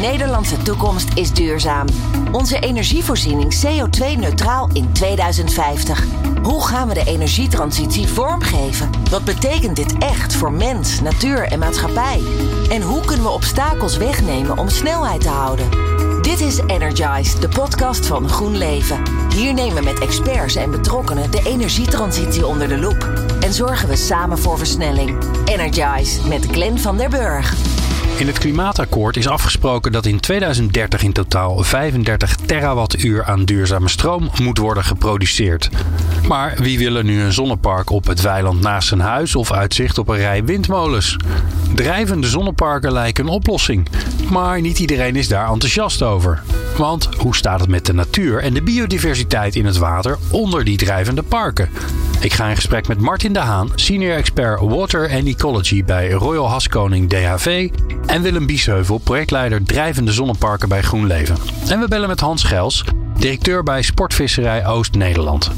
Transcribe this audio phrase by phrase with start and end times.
[0.00, 1.86] Nederlandse toekomst is duurzaam.
[2.32, 6.04] Onze energievoorziening CO2-neutraal in 2050.
[6.42, 8.90] Hoe gaan we de energietransitie vormgeven?
[9.10, 12.22] Wat betekent dit echt voor mens, natuur en maatschappij?
[12.70, 15.70] En hoe kunnen we obstakels wegnemen om snelheid te houden?
[16.22, 19.02] Dit is Energize, de podcast van GroenLeven.
[19.34, 23.08] Hier nemen we met experts en betrokkenen de energietransitie onder de loep.
[23.40, 25.18] En zorgen we samen voor versnelling.
[25.44, 27.54] Energize met Glenn van der Burg.
[28.18, 34.30] In het klimaatakkoord is afgesproken dat in 2030 in totaal 35 terawattuur aan duurzame stroom
[34.42, 35.70] moet worden geproduceerd.
[36.28, 39.98] Maar wie wil er nu een zonnepark op het weiland naast zijn huis of uitzicht
[39.98, 41.16] op een rij windmolens?
[41.74, 43.88] Drijvende zonneparken lijken een oplossing,
[44.30, 46.42] maar niet iedereen is daar enthousiast over.
[46.76, 50.76] Want hoe staat het met de natuur en de biodiversiteit in het water onder die
[50.76, 51.70] drijvende parken?
[52.20, 56.50] Ik ga in gesprek met Martin de Haan, senior expert Water and Ecology bij Royal
[56.50, 57.70] Haskoning DHV
[58.08, 61.36] en Willem Biesheuvel, projectleider drijvende zonneparken bij GroenLeven.
[61.68, 62.84] En we bellen met Hans Gels,
[63.18, 65.50] directeur bij Sportvisserij Oost-Nederland.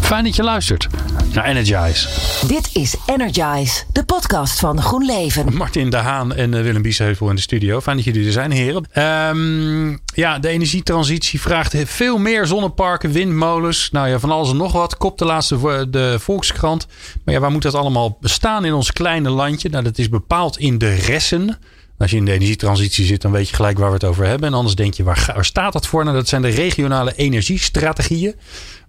[0.00, 0.88] Fijn dat je luistert
[1.32, 2.08] naar Energize.
[2.46, 5.54] Dit is Energize, de podcast van GroenLeven.
[5.54, 7.80] Martin de Haan en eh, Willem Biesheuvel in de studio.
[7.80, 8.84] Fijn dat jullie er zijn, heren.
[8.92, 13.90] Ehm, ja, de energietransitie vraagt veel meer zonneparken, windmolens.
[13.90, 14.96] Nou ja, van alles en nog wat.
[14.96, 16.86] Kop de laatste de Volkskrant.
[17.24, 19.68] Maar ja, waar moet dat allemaal bestaan in ons kleine landje?
[19.68, 21.58] Nou, dat is bepaald in de ressen.
[21.98, 24.48] Als je in de energietransitie zit, dan weet je gelijk waar we het over hebben.
[24.48, 26.04] En anders denk je, waar, staat dat voor?
[26.04, 28.34] Nou, dat zijn de regionale energiestrategieën.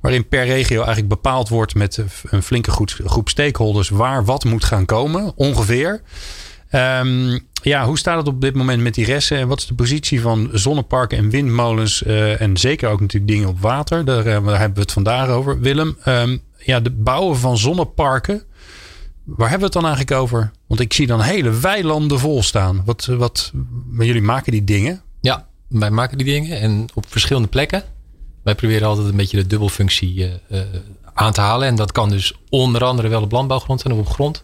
[0.02, 2.72] Waarin per regio eigenlijk bepaald wordt met een flinke
[3.05, 6.02] groep stakeholders waar wat moet gaan komen, ongeveer.
[6.72, 9.38] Um, ja, hoe staat het op dit moment met die resten?
[9.38, 12.03] En wat is de positie van zonneparken en windmolens?
[12.03, 14.05] Uh, en zeker ook natuurlijk dingen op water.
[14.05, 15.59] Daar, daar hebben we het vandaag over.
[15.59, 18.44] Willem, um, ja, de bouwen van zonneparken.
[19.28, 20.52] Waar hebben we het dan eigenlijk over?
[20.67, 22.81] Want ik zie dan hele weilanden vol staan.
[22.86, 23.52] Wat, wat,
[23.89, 25.02] maar jullie maken die dingen?
[25.22, 27.83] Ja, wij maken die dingen en op verschillende plekken.
[28.44, 30.61] Wij proberen altijd een beetje de dubbelfunctie uh,
[31.14, 31.67] aan te halen.
[31.67, 34.43] En dat kan dus onder andere wel op landbouwgrond zijn of op grond.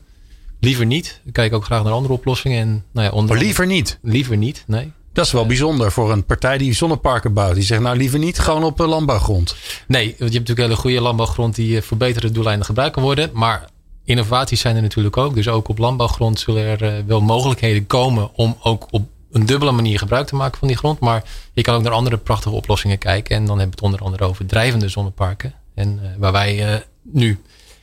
[0.59, 1.21] Liever niet.
[1.25, 2.61] Ik kijk ook graag naar andere oplossingen.
[2.61, 3.99] En, nou ja, onder maar liever niet?
[4.01, 4.91] Liever niet, nee.
[5.13, 7.55] Dat is wel bijzonder voor een partij die zonneparken bouwt.
[7.55, 9.55] Die zegt nou liever niet gewoon op landbouwgrond.
[9.87, 13.29] Nee, want je hebt natuurlijk hele goede landbouwgrond die voor betere doeleinden gebruikt kan worden.
[13.33, 13.69] Maar
[14.03, 15.35] innovaties zijn er natuurlijk ook.
[15.35, 19.97] Dus ook op landbouwgrond zullen er wel mogelijkheden komen om ook op een dubbele manier
[19.97, 20.99] gebruik te maken van die grond.
[20.99, 23.35] Maar je kan ook naar andere prachtige oplossingen kijken.
[23.35, 25.53] En dan hebben we het onder andere over drijvende zonneparken.
[25.75, 27.39] En uh, waar wij uh, nu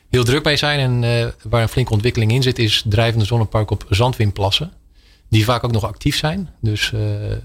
[0.09, 3.87] heel druk mee zijn en waar een flinke ontwikkeling in zit, is drijvende zonneparken op
[3.89, 4.73] zandwindplassen.
[5.29, 6.51] Die vaak ook nog actief zijn.
[6.61, 6.93] Dus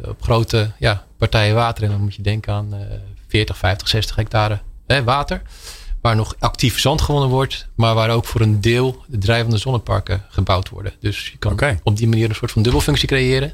[0.06, 1.84] op grote ja, partijen water.
[1.84, 2.74] En dan moet je denken aan
[3.28, 5.42] 40, 50, 60 hectare hè, water.
[6.06, 7.68] Waar nog actief zand gewonnen wordt.
[7.76, 10.94] Maar waar ook voor een deel de drijvende zonneparken gebouwd worden.
[11.00, 11.80] Dus je kan okay.
[11.84, 13.54] op die manier een soort van dubbelfunctie creëren.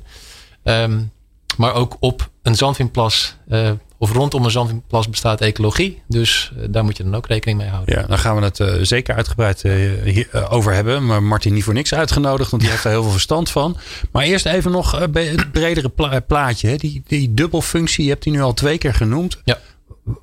[0.64, 1.12] Um,
[1.58, 6.02] maar ook op een zandwindplas uh, of rondom een zandwindplas bestaat ecologie.
[6.08, 8.00] Dus uh, daar moet je dan ook rekening mee houden.
[8.00, 11.06] Ja, dan gaan we het uh, zeker uitgebreid hier, over hebben.
[11.06, 13.78] Maar Martin niet voor niks uitgenodigd, want die heeft daar heel veel verstand van.
[14.12, 16.68] Maar eerst even nog het bredere pla plaatje.
[16.68, 16.76] Hè?
[16.76, 19.42] Die, die dubbelfunctie, je hebt die nu al twee keer genoemd.
[19.44, 19.60] Ja.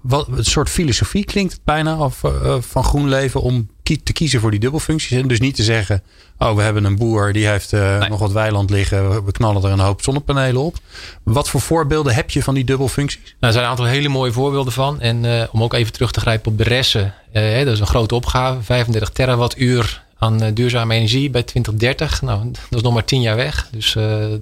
[0.02, 2.20] Wat, een soort filosofie klinkt het bijna of,
[2.60, 5.10] van GroenLeven om te kiezen voor die dubbelfuncties.
[5.10, 6.02] En dus niet te zeggen,
[6.38, 8.08] oh we hebben een boer die heeft uh, nee.
[8.08, 9.24] nog wat weiland liggen.
[9.24, 10.76] We knallen er een hoop zonnepanelen op.
[11.22, 13.22] Wat voor voorbeelden heb je van die dubbelfuncties?
[13.22, 15.00] Nou, er zijn een aantal hele mooie voorbeelden van.
[15.00, 17.14] En uh, om ook even terug te grijpen op de resten.
[17.32, 18.62] Uh, dat is een grote opgave.
[18.62, 22.22] 35 terawattuur aan duurzame energie bij 2030.
[22.22, 23.68] Nou, dat is nog maar 10 jaar weg.
[23.70, 23.92] Dus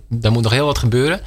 [0.09, 1.21] daar moet nog heel wat gebeuren.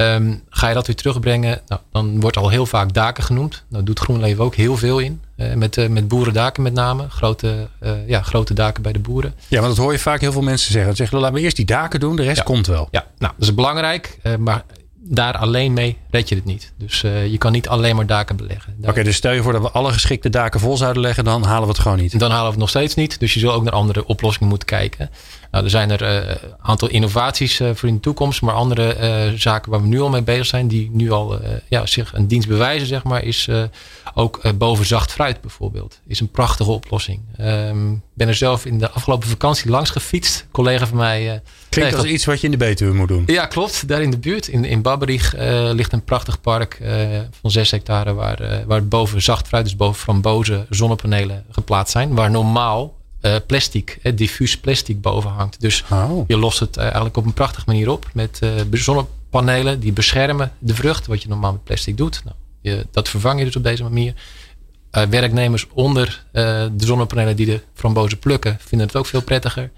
[0.00, 3.64] Um, ga je dat weer terugbrengen, nou, dan wordt al heel vaak daken genoemd.
[3.68, 5.20] Nou doet GroenLeven ook heel veel in.
[5.36, 7.08] Uh, met, uh, met boerendaken met name.
[7.08, 9.34] Grote, uh, ja, grote daken bij de boeren.
[9.48, 10.90] Ja, want dat hoor je vaak heel veel mensen zeggen.
[10.90, 12.42] Ze zeggen, laten we eerst die daken doen, de rest ja.
[12.42, 12.88] komt wel.
[12.90, 14.18] Ja, nou, dat is belangrijk.
[14.38, 14.64] maar
[15.06, 16.72] daar alleen mee red je het niet.
[16.76, 18.74] Dus je kan niet alleen maar daken beleggen.
[18.78, 21.44] Oké, okay, dus stel je voor dat we alle geschikte daken vol zouden leggen, dan
[21.44, 22.18] halen we het gewoon niet.
[22.18, 23.20] Dan halen we het nog steeds niet.
[23.20, 25.10] Dus je zult ook naar andere oplossingen moeten kijken.
[25.54, 28.42] Nou, er zijn er een uh, aantal innovaties uh, voor in de toekomst.
[28.42, 30.68] Maar andere uh, zaken waar we nu al mee bezig zijn.
[30.68, 33.22] Die nu al ja, zich een dienst bewijzen, zeg maar.
[33.22, 33.48] Is
[34.14, 36.00] ook boven zacht fruit bijvoorbeeld.
[36.06, 37.20] Is een prachtige oplossing.
[37.36, 40.40] Ik um, ben er zelf in de afgelopen vakantie langs gefietst.
[40.40, 41.42] Een collega van mij...
[41.68, 43.22] Klinkt als iets wat je in de Betuwe moet doen.
[43.26, 43.88] Ja, klopt.
[43.88, 44.48] Daar in de buurt.
[44.48, 45.34] In, in Babberich
[45.72, 46.78] ligt een prachtig park
[47.40, 48.12] van 6 hectare.
[48.12, 52.14] Waar, waar boven zacht fruit, dus boven frambozen zonnepanelen geplaatst zijn.
[52.14, 52.94] Waar normaal
[53.46, 55.60] plastic, uh, diffuus plastic boven hangt.
[55.60, 56.24] Dus oh.
[56.26, 58.10] je lost het uh, eigenlijk op een prachtige manier op.
[58.12, 58.40] Met
[58.70, 61.06] zonnepanelen die beschermen de vrucht.
[61.06, 62.22] Wat je normaal met plastic doet.
[62.24, 64.14] Nou, je, dat vervang je dus op deze manier.
[64.90, 68.56] werknemers onder de zonnepanelen die de frambozen plukken.
[68.60, 69.70] Vinden het ook veel prettiger.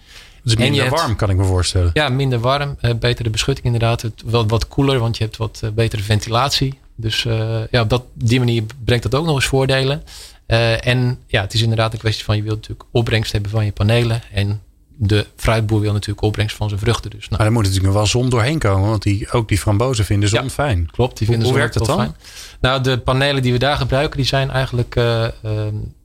[0.45, 1.91] Is minder warm, kan ik me voorstellen.
[1.93, 2.77] Ja, minder warm.
[2.81, 4.03] Uh, betere beschutting inderdaad.
[4.03, 6.79] Het, wel wat koeler, want je hebt wat betere ventilatie.
[6.95, 7.23] Dus
[7.71, 10.03] ja, op dat, die manier brengt dat ook nog eens voordelen.
[10.47, 13.73] En ja, het is inderdaad een kwestie van je wilt natuurlijk opbrengst hebben van je
[13.73, 14.23] panelen.
[14.33, 14.63] En
[14.99, 17.11] de fruitboer wil natuurlijk opbrengst van zijn vruchten.
[17.11, 17.37] Dus, nou.
[17.37, 18.89] Maar er moet natuurlijk nog wel zon doorheen komen.
[18.89, 20.91] Want die, ook die frambozen vinden zon fijn.
[20.91, 21.99] Klopt, die vinden hoe, hoe werkt dat dan?
[21.99, 22.17] Fijn.
[22.61, 24.95] Nou, de panelen die we daar gebruiken, die zijn eigenlijk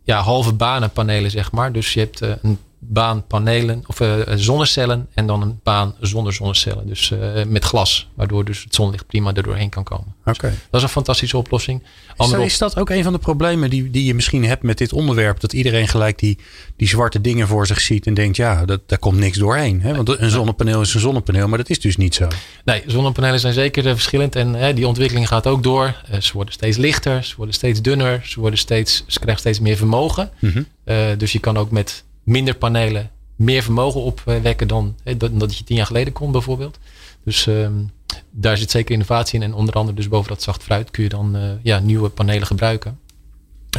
[0.04, 1.72] ja, halve banenpanelen, zeg maar.
[1.72, 6.88] Dus je hebt een baan panelen of uh, zonnecellen en dan een baan zonder zonnecellen.
[6.88, 10.16] Dus uh, met glas, waardoor dus het zonlicht prima er doorheen kan komen.
[10.20, 10.30] Oké.
[10.30, 10.50] Okay.
[10.50, 11.84] Dus dat is een fantastische oplossing.
[12.18, 14.78] Is dat, is dat, ook een van de problemen die, die je misschien hebt met
[14.78, 15.40] dit onderwerp?
[15.40, 16.38] Dat iedereen gelijk die,
[16.76, 19.82] die zwarte dingen voor zich ziet en denkt, ja, dat, daar komt niks doorheen.
[19.82, 19.96] Hè?
[19.96, 22.28] Want een zonnepaneel is een zonnepaneel, maar dat is dus niet zo.
[22.66, 25.96] Nee, zonnepanelen zijn zeker uh, verschillend en die ontwikkeling gaat ook door.
[26.20, 29.78] ze worden steeds lichter, ze worden steeds dunner, ze, worden steeds, ze krijgen steeds meer
[29.78, 30.32] vermogen.
[30.40, 31.18] Mm -hmm.
[31.18, 35.76] dus je kan ook met minder panelen meer vermogen opwekken dan, dan dat je tien
[35.76, 36.80] jaar geleden kon bijvoorbeeld.
[37.24, 37.92] Dus um,
[38.32, 39.46] daar zit zeker innovatie in.
[39.46, 42.48] En onder andere dus boven dat zacht fruit kun je dan uh, ja, nieuwe panelen
[42.48, 43.00] gebruiken.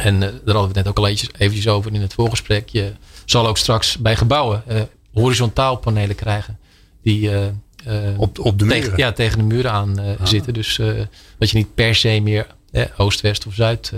[0.01, 2.69] En uh, daar hadden we het net ook al eventjes, eventjes over in het voorgesprek.
[2.69, 2.93] Je
[3.25, 4.81] zal ook straks bij gebouwen uh,
[5.13, 6.57] horizontaal panelen krijgen.
[7.01, 7.29] Die
[8.17, 8.81] op, op de muren?
[8.81, 10.25] Tegen, ja, tegen de muren aan ah.
[10.25, 10.53] zitten.
[10.53, 10.75] Dus
[11.37, 12.47] dat je niet per se meer
[12.97, 13.93] oost, west of zuid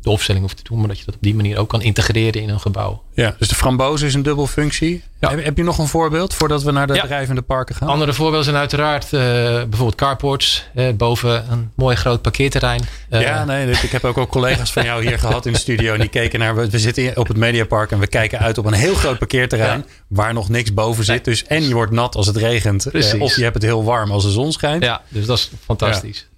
[0.00, 2.42] de opstelling hoeft te doen, maar dat je dat op die manier ook kan integreren
[2.42, 3.02] in een gebouw.
[3.22, 5.02] Ja, dus de framboze is een dubbel functie.
[5.20, 5.36] Ja.
[5.36, 7.02] Heb, je nog een voorbeeld voordat we naar de ja.
[7.02, 7.88] drijvende parken gaan?
[7.88, 10.64] Andere voorbeelden zijn uiteraard uh, bijvoorbeeld carports.
[10.74, 12.80] Uh, boven een mooi groot parkeerterrein.
[13.10, 15.94] Uh, ja, nee, ik heb ook, ook collega's van jou hier gehad in de studio.
[15.94, 18.72] En die keken naar, we zitten op het Mediapark en we kijken uit op een
[18.72, 19.84] heel groot parkeerterrein.
[20.08, 21.24] Waar nog niks boven zit.
[21.24, 22.86] Dus en je wordt nat als het regent.
[23.18, 24.84] of je hebt het heel warm als de zon schijnt.
[24.84, 26.28] Ja, dus dat is fantastisch.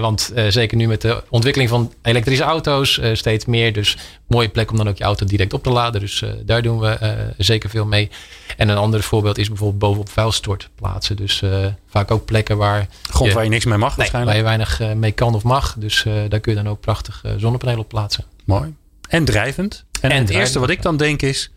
[0.00, 3.72] want zeker nu met de ontwikkeling van elektrische auto's steeds meer.
[3.72, 3.96] Dus
[4.26, 6.00] mooie plek om dan ook je auto direct op te laden.
[6.00, 8.10] Dus daar doen we zeker veel mee.
[8.56, 11.16] En een ander voorbeeld is bijvoorbeeld bovenop vuilstortplaatsen.
[11.16, 12.86] Dus uh, vaak ook plekken waar...
[13.02, 14.36] Grond je, waar je niks mee mag nee, waarschijnlijk.
[14.36, 15.74] Waar je weinig mee kan of mag.
[15.78, 18.24] Dus daar kun je dan ook prachtig zonnepanelen op plaatsen.
[18.44, 18.74] Mooi.
[19.08, 19.84] En drijvend.
[20.00, 21.50] En, en het eerste wat ik dan denk is...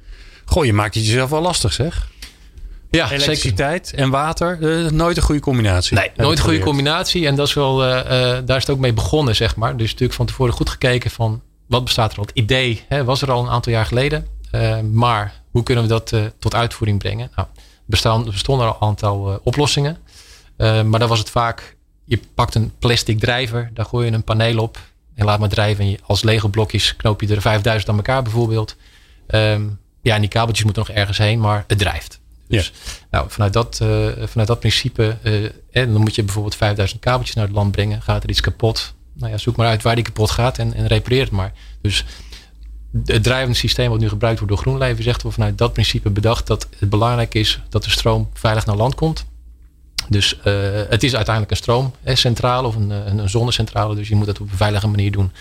[0.45, 2.07] Goh, je maakt het jezelf wel lastig zeg.
[2.91, 4.03] Ja, Elektriciteit zeker.
[4.03, 4.57] en water,
[4.93, 5.97] nooit een goede combinatie.
[5.97, 7.27] Nee, nooit een goede combinatie.
[7.27, 9.77] En dat is wel, daar is het ook mee begonnen, zeg maar.
[9.77, 12.23] Dus natuurlijk van tevoren goed gekeken van wat bestaat er al.
[12.23, 14.27] Het idee hè, was er al een aantal jaar geleden.
[14.91, 17.31] Maar hoe kunnen we dat uh, tot uitvoering brengen?
[17.35, 17.47] Nou,
[17.85, 19.97] bestaan, er bestonden al een aantal uh, oplossingen.
[20.57, 24.59] Maar dan was het vaak, je pakt een plastic drijver, daar gooi je een paneel
[24.59, 24.79] op
[25.15, 25.85] en laat maar drijven.
[25.85, 28.75] En als Lego blokjes knoop je er 5000 aan elkaar bijvoorbeeld.
[29.27, 32.19] Um, ja, en die kabeltjes moeten nog ergens heen, maar het drijft.
[32.47, 32.91] Dus ja.
[33.11, 33.75] nou, vanuit, dat,
[34.23, 35.17] vanuit dat principe,
[35.71, 38.01] en dan moet je bijvoorbeeld 5000 kabeltjes naar het land brengen.
[38.01, 38.93] Gaat er iets kapot?
[39.13, 41.53] Nou ja, zoek maar uit waar die kapot gaat en, en repareer het maar.
[41.81, 42.05] Dus
[43.05, 46.47] het drijvende systeem wat nu gebruikt wordt door GroenLeven zegt we vanuit dat principe bedacht
[46.47, 49.25] dat het belangrijk is dat de stroom veilig naar land komt.
[50.09, 50.43] Dus uh,
[50.89, 53.95] het is uiteindelijk een stroomcentrale of een, een, een, zonnecentrale.
[53.95, 55.31] Dus je moet dat op een veilige manier doen.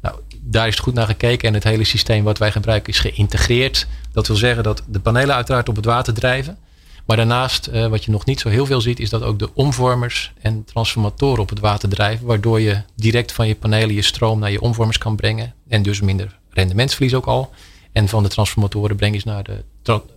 [0.00, 1.48] Nou, daar is goed naar gekeken.
[1.48, 3.86] En het hele systeem wat wij gebruiken is geïntegreerd.
[4.12, 6.58] Dat wil zeggen dat de panelen uiteraard op het water drijven.
[7.06, 9.54] Maar daarnaast, uh, wat je nog niet zo heel veel ziet, is dat ook de
[9.54, 12.26] omvormers en transformatoren op het water drijven.
[12.26, 15.54] Waardoor je direct van je panelen je stroom naar je omvormers kan brengen.
[15.68, 17.52] En dus minder rendementsverlies ook al.
[17.94, 19.64] En van de transformatoren breng je naar de,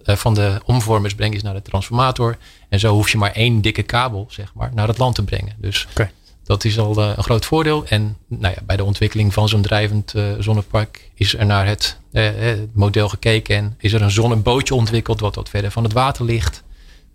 [0.06, 2.38] uh, van de omvormers breng je naar de transformator.
[2.70, 5.56] En zo hoef je maar één dikke kabel, zeg maar, naar het land te brengen.
[5.58, 6.12] Dus okay.
[6.44, 7.86] dat is al uh, een groot voordeel.
[7.86, 11.98] En nou ja, bij de ontwikkeling van zo'n drijvend uh, zonnepark is er naar het,
[12.12, 13.56] het, model gekeken.
[13.56, 16.64] En is er een zonnebootje ontwikkeld wat wat verder van het water ligt.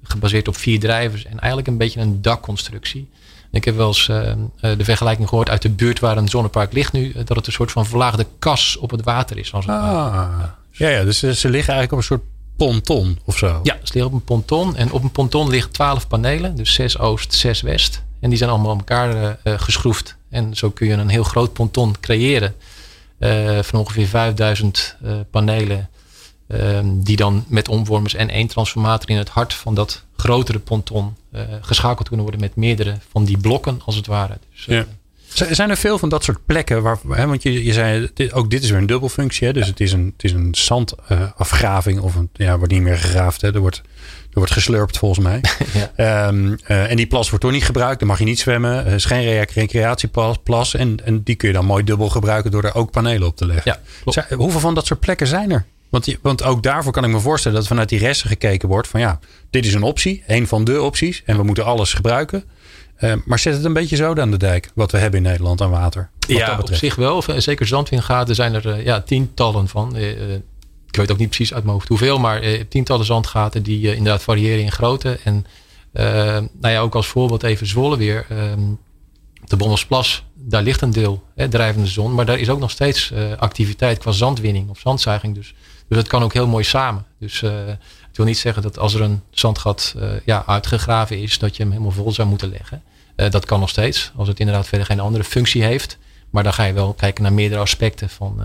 [0.02, 3.08] Gebaseerd op vier drijvers en eigenlijk een beetje een dakconstructie.
[3.52, 6.92] Ik heb wel eens uh, de vergelijking gehoord uit de buurt waar een zonnepark ligt
[6.92, 7.12] nu.
[7.24, 9.52] Dat het een soort van verlaagde kas op het water is.
[9.52, 12.22] Als het ah, ja, ja, dus ze liggen eigenlijk op een soort
[12.56, 13.60] ponton of zo.
[13.62, 14.76] Ja, ze liggen op een ponton.
[14.76, 16.56] En op een ponton liggen twaalf panelen.
[16.56, 18.02] Dus zes oost, zes west.
[18.20, 20.16] En die zijn allemaal op elkaar geschroefd.
[20.30, 22.54] En zo kun je een heel groot ponton creëren.
[23.18, 24.96] Uh, van ongeveer 5000
[25.30, 25.90] panelen.
[26.52, 31.16] Ehm, die dan met omvormers en één transformator in het hart van dat grotere ponton
[31.34, 34.38] uh, geschakeld kunnen worden met meerdere van die blokken als het ware.
[34.50, 34.78] Dus, ja.
[34.78, 34.84] Uh,
[35.50, 38.50] zijn er veel van dat soort plekken waar, hè, want je, je zei, dit, ook
[38.50, 42.14] dit is weer een dubbelfunctie, hè, dus het is een, het is een zandafgraving of
[42.14, 43.76] een, ja, wordt niet meer gegraafd, hè, er wordt,
[44.30, 45.40] er wordt geslurpt volgens mij.
[45.96, 46.28] ja.
[46.28, 49.04] um, uh, en die plas wordt toch niet gebruikt, dan mag je niet zwemmen, is
[49.04, 53.26] geen recreatieplas en, en die kun je dan mooi dubbel gebruiken door er ook panelen
[53.26, 53.78] op te leggen.
[54.04, 55.64] Ja, hoeveel van dat soort plekken zijn er?
[55.92, 59.00] Want, want ook daarvoor kan ik me voorstellen dat vanuit die resten gekeken wordt van
[59.00, 59.18] ja,
[59.50, 62.44] dit is een optie, een van de opties en we moeten alles gebruiken.
[63.00, 65.60] Uh, maar zet het een beetje zo aan de dijk, wat we hebben in Nederland
[65.60, 66.10] aan water.
[66.28, 67.22] Ja, op zich wel.
[67.36, 69.96] Zeker zandwingaten zijn er uh, ja, tientallen van.
[69.96, 70.34] Uh,
[70.86, 74.62] ik weet ook niet precies uit mijn hoofd hoeveel, maar tientallen zandgaten die inderdaad variëren
[74.62, 75.18] in grootte.
[75.24, 75.46] En
[75.92, 78.26] nou ja, ook als voorbeeld even Zwolle weer.
[78.28, 78.60] Ehm,
[79.44, 82.14] de Bommelsplas, daar ligt een deel, hè, drijvende zon.
[82.14, 85.34] Maar daar is ook nog steeds activiteit qua zandwinning of zandzuiging.
[85.34, 85.54] Dus,
[85.92, 87.04] dus dat kan ook heel mooi samen.
[87.18, 89.94] Dus het wil niet zeggen dat als er een zandgat
[90.24, 92.82] ja, uitgegraven is, dat je hem helemaal vol zou moeten leggen.
[93.14, 95.98] dat kan nog steeds, als het inderdaad verder geen andere functie heeft.
[96.30, 98.42] Maar dan ga je wel kijken naar meerdere aspecten van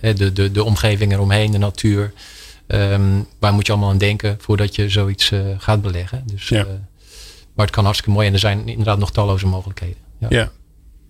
[0.00, 2.12] de, de, de omgeving eromheen, de natuur.
[2.66, 6.22] Um, waar moet je allemaal aan denken voordat je zoiets uh, gaat beleggen.
[6.26, 6.66] Dus, ja.
[7.54, 9.96] maar het kan hartstikke mooi en er zijn inderdaad nog talloze mogelijkheden.
[10.18, 10.26] Ja.
[10.30, 10.50] ja.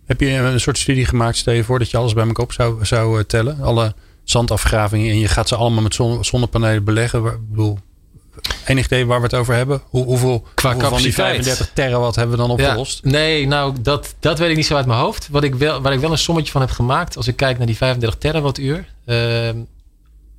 [0.04, 2.52] Heb je een soort studie gemaakt, stel je voor dat je alles bij elkaar op
[2.52, 3.60] zou, zou tellen?
[3.60, 7.24] Alle zandafgravingen en je gaat ze allemaal met zonnepanelen beleggen.
[7.24, 7.78] Ik bedoel,
[8.66, 9.82] Enig idee waar we het over hebben?
[9.84, 13.04] Hoe, hoeveel, Qua hoeveel van die 35 terawatt hebben we dan opgelost?
[13.04, 15.28] nee, nou dat, dat weet ik niet zo uit mijn hoofd.
[15.28, 17.16] Wat ik wel, waar ik wel een sommetje van heb gemaakt.
[17.16, 18.92] Als ik kijk naar die 35 terawattuur.
[19.06, 19.48] Uh,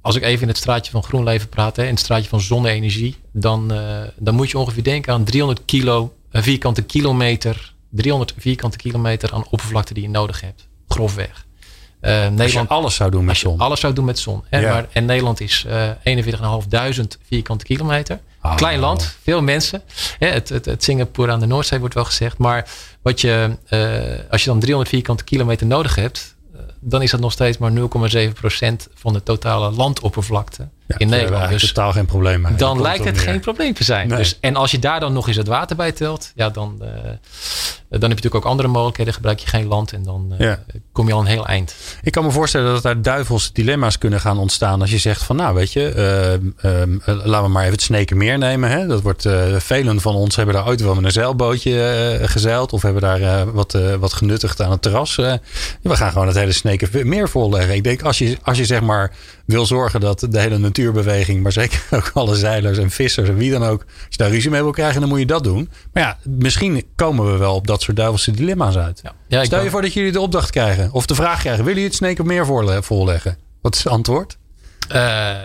[0.01, 1.75] als ik even in het straatje van GroenLeven praat.
[1.75, 3.15] Hè, in het straatje van zonne-energie.
[3.31, 7.73] Dan, uh, dan moet je ongeveer denken aan 300 kilo, vierkante kilometer.
[7.89, 10.67] 300 vierkante kilometer aan oppervlakte die je nodig hebt.
[10.87, 11.44] Grofweg.
[12.05, 13.59] Uh, Nederland, alles zou doen met zon.
[13.59, 14.43] Alles zou doen met zon.
[14.49, 16.23] En, maar, en Nederland is uh,
[16.97, 18.19] 41.500 vierkante kilometer.
[18.41, 18.55] Oh.
[18.55, 19.81] Klein land, veel mensen.
[20.19, 22.37] het, het, het, Singapore aan de Noordzee wordt wel gezegd.
[22.37, 22.69] Maar
[23.01, 26.35] wat je, uh, als je dan 300 vierkante kilometer nodig hebt,
[26.79, 27.77] dan is dat nog steeds maar 0,7%
[28.93, 31.49] van de totale landoppervlakte in Nederland.
[31.49, 32.47] Dus totaal geen probleem.
[32.57, 34.09] Dan lijkt het geen probleem te zijn.
[34.09, 36.87] Dus, en als je daar dan nog eens het water bij telt, ja, dan, uh,
[36.87, 36.99] dan
[37.89, 39.13] heb je natuurlijk ook andere mogelijkheden.
[39.13, 40.53] Gebruik je geen land en dan uh,
[40.91, 41.75] kom je al een heel eind.
[42.01, 44.81] Ik kan me voorstellen dat er duivelse dilemma's kunnen gaan ontstaan.
[44.81, 48.69] Als je zegt van nou weet je, uh, laten we maar even het Snekenmeer nemen.
[48.69, 48.87] Hè?
[48.87, 49.27] Dat wordt,
[49.57, 52.73] velen van ons hebben daar ooit wel met een zeilbootje gezeild.
[52.73, 55.15] Of hebben daar wat, wat genuttigd aan het terras.
[55.15, 55.39] we
[55.95, 57.75] gaan gewoon het hele Snekenmeer volleggen.
[57.75, 59.11] Ik denk als je, als je zeg maar
[59.45, 60.57] wil zorgen dat de hele
[61.41, 64.49] maar zeker ook alle zeilers en vissers en wie dan ook, als je daar ruzie
[64.49, 65.69] mee wil krijgen, dan moet je dat doen.
[65.93, 69.01] Maar ja, misschien komen we wel op dat soort duivelse dilemma's uit.
[69.27, 69.43] Ja.
[69.43, 72.23] Stel je voor dat jullie de opdracht krijgen of de vraag krijgen: willen jullie het
[72.23, 72.45] meer
[72.83, 73.37] voorleggen?
[73.61, 74.37] Wat is het antwoord?
[74.91, 75.35] Uh,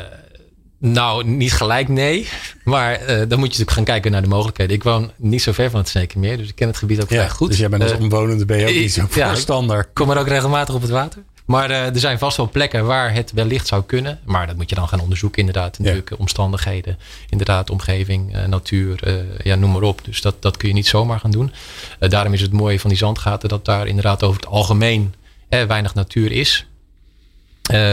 [0.78, 2.28] nou, niet gelijk nee.
[2.64, 4.76] Maar uh, dan moet je natuurlijk gaan kijken naar de mogelijkheden.
[4.76, 7.28] Ik woon niet zo ver van het meer, dus ik ken het gebied ook vrij
[7.28, 7.48] goed.
[7.48, 9.78] Dus jij bent als uh, omwonende ben je ook niet zo ja, voorstander.
[9.78, 11.22] Ik kom er ook regelmatig op het water.
[11.50, 14.20] Maar uh, er zijn vast wel plekken waar het wellicht zou kunnen.
[14.24, 15.78] Maar dat moet je dan gaan onderzoeken inderdaad.
[15.78, 19.14] Natuurlijk omstandigheden, inderdaad omgeving, uh, natuur, uh,
[19.44, 20.04] ja, noem maar op.
[20.04, 21.52] Dus dat, dat kun je niet zomaar gaan doen.
[21.98, 25.14] daarom is het mooie van die zandgaten dat daar inderdaad over het algemeen
[25.48, 26.66] weinig natuur is.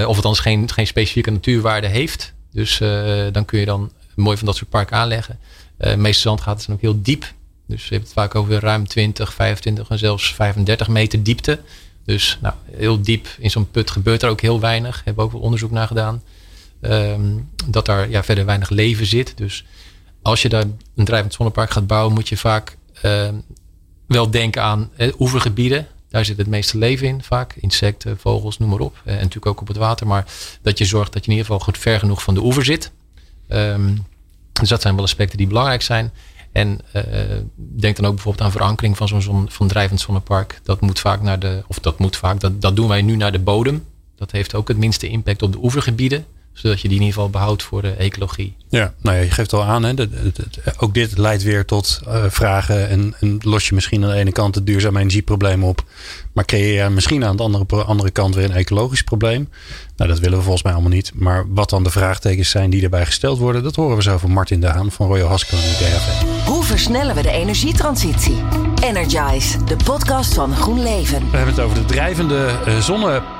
[0.05, 2.33] of het anders geen, geen specifieke natuurwaarde heeft.
[2.51, 2.77] Dus
[3.31, 5.39] dan kun je dan mooi van dat soort parken aanleggen.
[5.77, 7.33] de meeste zandgaten zijn ook heel diep.
[7.67, 11.59] Dus je hebt het vaak over ruim 20, 25 en zelfs 35 meter diepte.
[12.07, 14.95] Dus nou, heel diep in zo'n put gebeurt er ook heel weinig.
[14.95, 16.23] Hebben we ook wel onderzoek naar gedaan.
[16.81, 19.37] Um, dat daar ja, verder weinig leven zit.
[19.37, 19.65] Dus
[20.21, 20.63] als je daar
[20.95, 23.29] een drijvend zonnepark gaat bouwen, moet je vaak uh,
[24.07, 25.87] wel denken aan eh, oevergebieden.
[26.09, 27.55] Daar zit het meeste leven in, vaak.
[27.59, 29.01] Insecten, vogels, noem maar op.
[29.05, 30.07] Uh, en natuurlijk ook op het water.
[30.07, 30.25] Maar
[30.61, 32.91] dat je zorgt dat je in ieder geval goed ver genoeg van de oever zit.
[33.49, 34.05] Um,
[34.51, 36.13] dus dat zijn wel aspecten die belangrijk zijn.
[36.57, 37.03] En uh,
[37.55, 40.59] denk dan ook bijvoorbeeld aan verankering van zo'n zon, van drijvend zonnepark.
[40.63, 43.31] Dat moet vaak naar de, of dat moet vaak, dat, dat doen wij nu naar
[43.31, 43.85] de bodem.
[44.15, 46.25] Dat heeft ook het minste impact op de oevergebieden
[46.57, 48.55] zodat je die in ieder geval behoudt voor de ecologie.
[48.69, 50.07] Ja, nou ja, je geeft al aan, hè, dat,
[50.77, 54.31] ook dit leidt weer tot uh, vragen en, en, los je misschien aan de ene
[54.31, 55.83] kant het duurzame energieprobleem op,
[56.33, 59.49] maar creëer je misschien aan de andere, andere kant weer een ecologisch probleem.
[59.95, 61.11] Nou, dat willen we volgens mij allemaal niet.
[61.15, 64.31] Maar wat dan de vraagtekens zijn die erbij gesteld worden, dat horen we zo van
[64.31, 66.45] Martin de Haan van Royal Haskell en DHV.
[66.45, 68.43] Hoe versnellen we de energietransitie?
[68.83, 71.29] Energize, de podcast van GroenLeven.
[71.31, 72.79] We hebben het over de drijvende uh,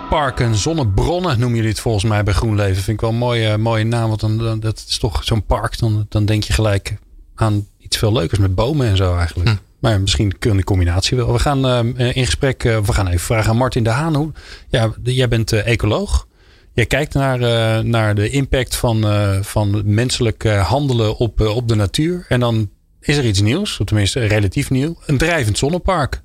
[0.10, 2.84] zonneparken, zonnebronnen noemen jullie het volgens mij bij GroenLeven.
[2.84, 5.80] Vind ik wel een mooie, mooie naam, want dan, dan dat is toch zo'n park.
[5.80, 6.98] Dan, dan denk je gelijk
[7.36, 9.50] aan iets veel leukers met bomen en zo eigenlijk.
[9.50, 9.56] Hm.
[9.80, 11.34] Maar misschien kunnen de combinatie wel.
[11.34, 14.16] We gaan uh, in gesprek, uh, we gaan even vragen aan Martin de Haan.
[14.16, 14.32] Hoe,
[14.70, 16.28] ja, jij bent uh, ecoloog.
[16.74, 17.40] Je kijkt naar,
[17.86, 19.06] naar de impact van,
[19.44, 22.26] van menselijk handelen op, op de natuur.
[22.30, 24.98] En dan is er iets nieuws, of tenminste relatief nieuw.
[25.06, 26.22] Een drijvend zonnepark.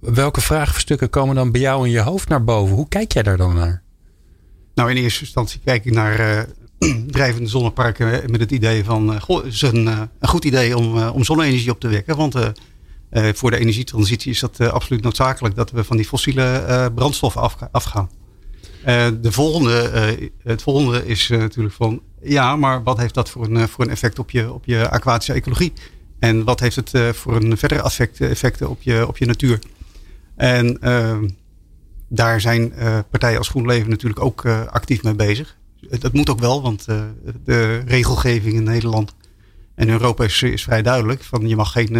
[0.00, 2.76] Welke vraagstukken komen dan bij jou in je hoofd naar boven?
[2.76, 3.82] Hoe kijk jij daar dan naar?
[4.74, 6.46] Nou, in eerste instantie kijk ik naar
[7.06, 9.20] drijvende zonneparken met het idee van...
[9.20, 12.16] Goh, het is een, een goed idee om, om zonne-energie op te wekken.
[12.16, 12.34] Want
[13.12, 15.54] voor de energietransitie is dat absoluut noodzakelijk...
[15.54, 18.10] dat we van die fossiele brandstoffen af, afgaan.
[19.20, 23.84] de volgende, het volgende is natuurlijk van ja, maar wat heeft dat voor een, voor
[23.84, 25.72] een effect op je, op je aquatische ecologie?
[26.18, 29.58] En wat heeft het voor een verdere effect, effecten op je, op je natuur?
[30.40, 31.18] En uh,
[32.08, 35.56] daar zijn uh, partijen als GroenLeven natuurlijk ook actief mee bezig.
[35.98, 36.84] dat moet ook wel, want
[37.44, 39.14] de regelgeving in Nederland
[39.74, 41.22] en Europa is, is vrij duidelijk.
[41.22, 41.92] Van je mag geen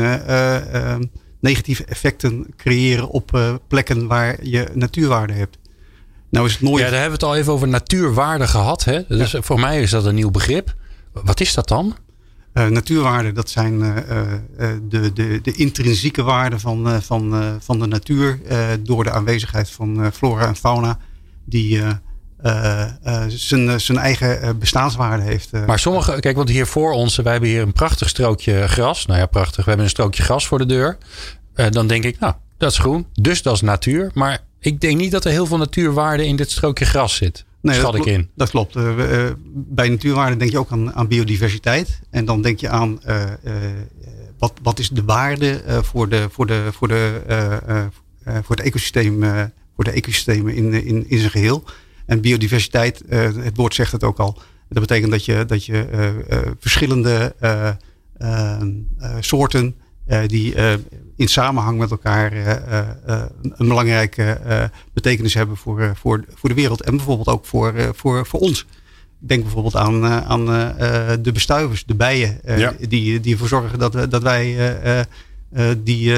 [1.40, 5.58] negatieve effecten creëren op plekken waar je natuurwaarde hebt.
[6.30, 6.82] Nou is het mooi.
[6.82, 8.84] Ja, daar hebben we het al even over natuurwaarde gehad.
[8.84, 9.06] Hè?
[9.08, 10.74] Dus voor mij is dat een nieuw begrip.
[11.12, 11.96] Wat is dat dan?
[12.54, 13.96] Uh, natuurwaarden, dat zijn uh,
[14.88, 18.40] de, de, de intrinsieke waarden van, van, van de natuur
[18.80, 20.98] door de aanwezigheid van flora en fauna
[21.44, 21.82] die
[23.76, 25.66] zijn eigen bestaanswaarde heeft.
[25.66, 29.06] Maar sommige, kijk, want hier voor ons, wij hebben hier een prachtig strookje gras.
[29.06, 29.56] Nou ja, prachtig.
[29.56, 30.98] We hebben een strookje gras voor de deur.
[31.70, 34.10] dan denk ik, nou, dat is groen, dus dat is natuur.
[34.14, 37.44] Maar ik denk niet dat er heel veel natuurwaarde in dit strookje gras zit.
[37.62, 38.30] Nee, schat ik in.
[38.34, 38.76] Dat klopt.
[38.76, 42.00] Uh, bij natuurwaarde denk je ook aan, aan, biodiversiteit.
[42.10, 43.24] En dan denk je aan uh,
[44.38, 47.20] wat, wat is de waarde voor, de, voor, de, voor, de,
[48.42, 49.22] voor het ecosysteem,
[49.74, 51.64] voor de ecosystemen in, in, in zijn geheel.
[52.06, 54.38] En biodiversiteit, het woord zegt het ook al.
[54.68, 57.34] Dat betekent dat je, dat je verschillende
[59.20, 59.74] soorten
[60.26, 60.54] die
[61.20, 64.40] in samenhang met elkaar uh, uh, een belangrijke
[64.92, 66.82] betekenis hebben voor, voor, voor de wereld.
[66.82, 68.66] En bijvoorbeeld ook voor, voor, voor ons.
[69.18, 70.44] Denk bijvoorbeeld aan, aan
[71.22, 72.40] de bestuivers, de bijen,
[72.88, 74.76] die, die ervoor zorgen dat, dat wij
[75.78, 76.14] die,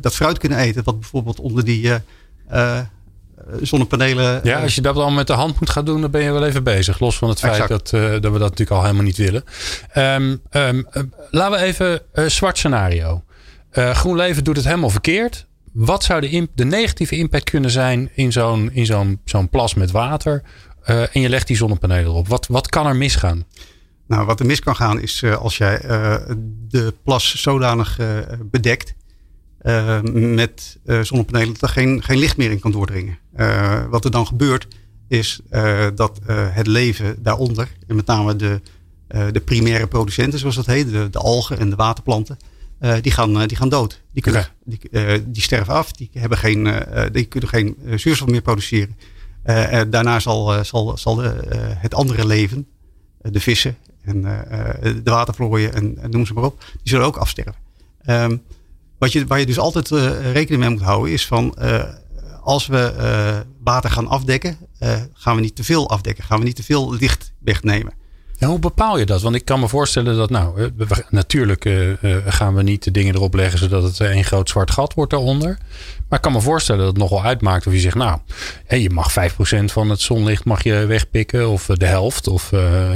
[0.00, 0.84] dat fruit kunnen eten.
[0.84, 1.92] Wat bijvoorbeeld onder die
[3.60, 4.40] zonnepanelen.
[4.42, 6.46] Ja, als je dat dan met de hand moet gaan doen, dan ben je wel
[6.46, 7.00] even bezig.
[7.00, 9.44] Los van het feit dat, dat we dat natuurlijk al helemaal niet willen.
[9.96, 10.86] Um, um,
[11.30, 13.22] laten we even een zwart scenario.
[13.72, 15.46] Uh, GroenLeven doet het helemaal verkeerd.
[15.72, 20.42] Wat zou de, de negatieve impact kunnen zijn in zo'n zo'n plas met water?
[20.86, 22.28] Uh, en je legt die zonnepanelen erop.
[22.28, 23.44] Wat, wat kan er misgaan?
[24.06, 25.80] Nou, wat er mis kan gaan is uh, als jij
[26.68, 28.00] de plas zodanig
[28.50, 28.94] bedekt
[30.12, 33.18] met zonnepanelen dat er geen, geen licht meer in kan doordringen.
[33.90, 34.66] wat er dan gebeurt
[35.08, 35.40] is
[35.94, 38.60] dat het leven daaronder, en met name de,
[39.08, 42.38] de primaire producenten zoals dat heet, de algen en de waterplanten,
[42.80, 44.02] uh, die, gaan, uh, die gaan dood.
[44.12, 45.92] Die, kunnen, die, uh, die sterven af.
[45.92, 48.96] Die, hebben geen, die kunnen geen zuurstof meer produceren.
[49.90, 51.34] daarna zal, zal, zal de,
[51.78, 52.66] het andere leven,
[53.22, 54.22] de vissen en
[54.82, 57.54] de watervlooien en, en, noem ze maar op, die zullen ook afsterven.
[58.06, 58.42] Um,
[58.98, 59.88] wat je, waar je dus altijd
[60.32, 61.54] rekening mee moet houden is van
[62.42, 64.56] als we water gaan afdekken,
[65.12, 66.24] gaan we niet te veel afdekken.
[66.24, 67.92] Gaan we niet te veel licht wegnemen.
[68.38, 69.22] En hoe bepaal je dat?
[69.22, 70.70] Want ik kan me voorstellen dat, nou,
[71.10, 71.92] natuurlijk uh,
[72.26, 75.58] gaan we niet de dingen erop leggen zodat het een groot zwart gat wordt daaronder.
[76.08, 78.18] Maar ik kan me voorstellen dat het nogal uitmaakt of je zegt, nou,
[78.68, 82.52] je mag 5% van het zonlicht mag je wegpikken of de helft, of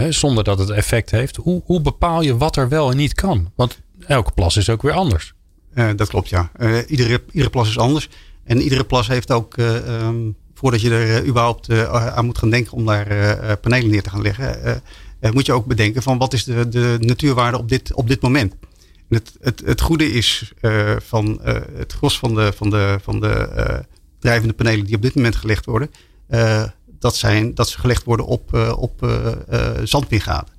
[0.09, 1.37] zonder dat het effect heeft.
[1.37, 3.51] Hoe, hoe bepaal je wat er wel en niet kan?
[3.55, 5.35] Want elke plas is ook weer anders.
[5.97, 6.51] dat klopt, ja.
[6.87, 8.09] iedere, iedere plas is anders.
[8.45, 12.87] En iedere plas heeft ook, um, voordat je er überhaupt aan moet gaan denken om
[12.87, 14.83] daar panelen neer te gaan leggen
[15.31, 18.53] moet je ook bedenken van wat is de, de natuurwaarde op dit, op dit moment.
[19.09, 22.99] En het, het, het goede is uh, van uh, het gros van de, van de,
[23.03, 23.85] van de
[24.19, 25.91] drijvende panelen die op dit moment gelegd worden,
[26.99, 29.21] dat, zijn, dat ze gelegd worden op, op
[29.85, 30.55] zandwingaten.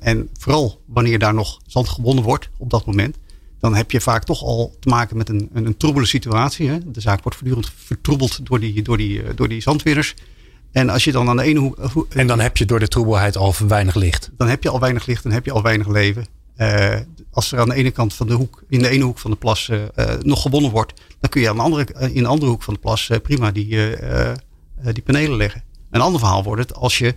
[0.00, 3.16] en vooral wanneer daar nog zand gewonnen wordt op dat moment,
[3.60, 6.68] dan heb je vaak toch al te maken met een, een, een troebele situatie.
[6.68, 6.78] Hè?
[6.90, 10.14] De zaak wordt voortdurend vertroebeld door die, door die, door die zandwinners.
[10.72, 12.14] En als je dan aan de ene hoek.
[12.14, 14.30] En dan heb je door de troebelheid al weinig licht.
[14.36, 16.26] Dan heb je al weinig licht en heb je al weinig leven.
[16.56, 16.96] Uh,
[17.30, 19.36] als er aan de ene kant van de hoek, in de ene hoek van de
[19.36, 19.78] plas uh,
[20.20, 22.80] nog gewonnen wordt, dan kun je aan de andere, in de andere hoek van de
[22.80, 23.96] plas prima die,
[24.92, 25.62] die panelen leggen.
[25.90, 27.14] Een ander verhaal wordt het als je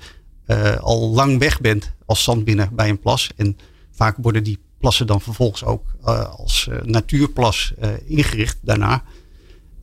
[0.80, 3.32] al lang weg bent als zandbinnen bij een plas.
[3.36, 3.58] En
[3.92, 5.84] vaak worden die plassen dan vervolgens ook
[6.38, 7.74] als natuurplas
[8.06, 9.04] ingericht daarna.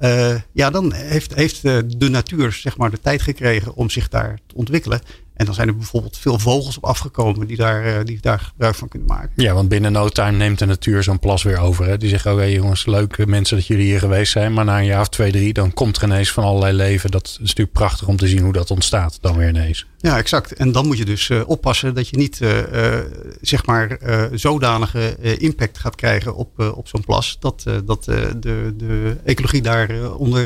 [0.00, 4.08] Uh, ja, dan heeft, heeft eh, de natuur zeg maar, de tijd gekregen om zich
[4.08, 5.00] daar te ontwikkelen.
[5.40, 8.74] En dan zijn er bijvoorbeeld veel vogels op afgekomen die daar, eh, die daar gebruik
[8.74, 9.31] van kunnen maken.
[9.35, 11.87] Ja, want binnen no time neemt de natuur zo'n plas weer over.
[11.87, 11.96] Hè?
[11.96, 14.53] Die zeggen, oké jongens, leuk mensen dat jullie hier geweest zijn.
[14.53, 17.11] Maar na een jaar of twee, drie, dan komt er ineens van allerlei leven.
[17.11, 19.87] Dat is natuurlijk prachtig om te zien hoe dat ontstaat dan weer ineens.
[19.98, 20.53] Ja, exact.
[20.53, 22.98] En dan moet je dus uh, oppassen dat je niet uh,
[23.40, 23.98] zeg maar
[24.33, 27.37] zodanige impact gaat krijgen op, op zo'n plas.
[27.40, 30.44] Dat, dat de, de ecologie daaronder onder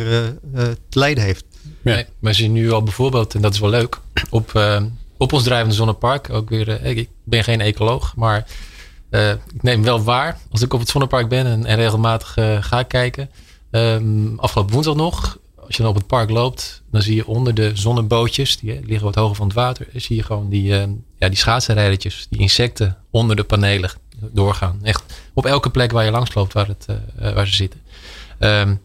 [0.88, 1.44] te lijden heeft.
[1.82, 1.94] Ja.
[1.94, 4.00] Nee, we zien nu al bijvoorbeeld, en dat is wel leuk,
[4.30, 4.82] op, uh,
[5.16, 6.30] op ons drijvende zonnepark.
[6.30, 8.46] Ook weer, uh, ik ben geen ecoloog, maar
[9.10, 12.82] uh, ik neem wel waar als ik op het zonnepark ben en, en regelmatig ga
[12.82, 13.30] kijken.
[13.70, 17.54] Um, afgelopen woensdag nog, als je dan op het park loopt, dan zie je onder
[17.54, 20.66] de zonnebootjes, die liggen wat hoger van het water, zie je gewoon die,
[21.18, 24.78] ja, die schaatsenrijdertjes, die insecten onder de panelen doorgaan.
[24.82, 26.86] Echt op elke plek waar je langs loopt waar, het,
[27.34, 27.80] waar ze zitten.
[28.38, 28.80] Um,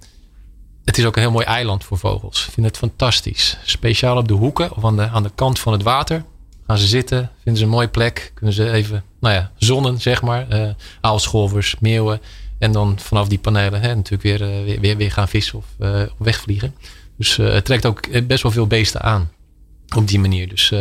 [0.89, 2.45] het is ook een heel mooi eiland voor vogels.
[2.45, 3.57] Ik vind het fantastisch.
[3.63, 6.23] Speciaal op de hoeken of aan de, aan de kant van het water.
[6.67, 8.31] Gaan ze zitten, vinden ze een mooie plek.
[8.33, 10.45] Kunnen ze even nou ja, zonnen, zeg maar.
[10.53, 10.69] Uh,
[11.01, 12.21] aalscholvers, meeuwen.
[12.59, 16.01] En dan vanaf die panelen hè, natuurlijk weer, weer, weer, weer, gaan vissen of uh,
[16.17, 16.75] wegvliegen.
[17.17, 19.31] Dus het trekt ook best wel veel beesten aan.
[19.95, 20.49] Op die manier.
[20.49, 20.73] Dus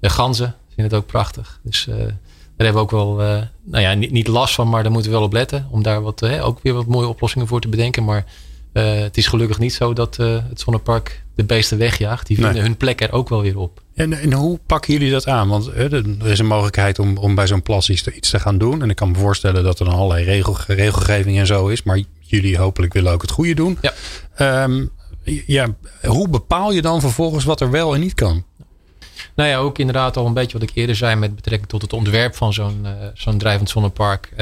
[0.00, 1.60] ganzen vinden het ook prachtig.
[1.62, 3.14] Dus daar hebben we ook wel,
[3.62, 5.66] nou ja, niet, niet last van, maar daar moeten we wel op letten.
[5.70, 8.04] Om daar wat, ook weer wat mooie oplossingen voor te bedenken.
[8.04, 8.24] Maar
[8.72, 12.26] uh, het is gelukkig niet zo dat uh, het zonnepark de beesten wegjaagt.
[12.26, 13.82] Die vinden hun plek er ook wel weer op.
[13.94, 15.48] En, en hoe pakken jullie dat aan?
[15.48, 18.58] Want er is een mogelijkheid om, om bij zo'n plas iets te, iets te, gaan
[18.58, 18.82] doen.
[18.82, 21.82] En ik kan me voorstellen dat er dan allerlei regel, regelgeving en zo is.
[21.82, 23.78] Maar jullie hopelijk willen ook het goede doen.
[23.80, 24.62] Ja.
[24.64, 24.90] Um,
[25.46, 28.44] ja, hoe bepaal je dan vervolgens wat er wel en niet kan?
[29.34, 31.92] Nou ja, ook inderdaad al een beetje wat ik eerder zei met betrekking tot het
[31.92, 34.32] ontwerp van zo'n zo'n drijvend zonnepark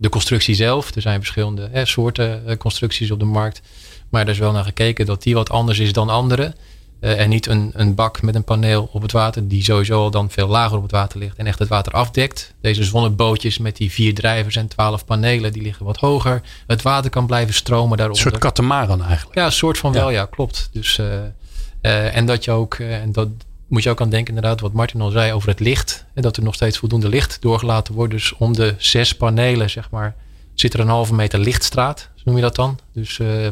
[0.00, 0.94] de constructie zelf.
[0.94, 3.60] Er zijn verschillende hè, soorten eh, constructies op de markt.
[4.08, 6.54] Maar er is wel naar gekeken dat die wat anders is dan andere.
[7.00, 10.10] Uh, en niet een, een bak met een paneel op het water, die sowieso al
[10.10, 12.54] dan veel lager op het water ligt en echt het water afdekt.
[12.60, 16.42] Deze zonnebootjes met die vier drijvers en twaalf panelen, die liggen wat hoger.
[16.66, 18.24] Het water kan blijven stromen daaronder.
[18.24, 19.38] Een soort katamaran eigenlijk.
[19.38, 20.68] Ja, een soort van wel, ja, klopt.
[20.72, 23.28] Dus, uh, en dat je ook, en dat,
[23.70, 26.04] moet je ook aan denken, inderdaad, wat Martin al zei over het licht.
[26.14, 28.12] En dat er nog steeds voldoende licht doorgelaten wordt.
[28.12, 30.14] Dus om de zes panelen, zeg maar,
[30.54, 32.78] zit er een halve meter lichtstraat, noem je dat dan.
[32.92, 33.50] Dus uh, uh,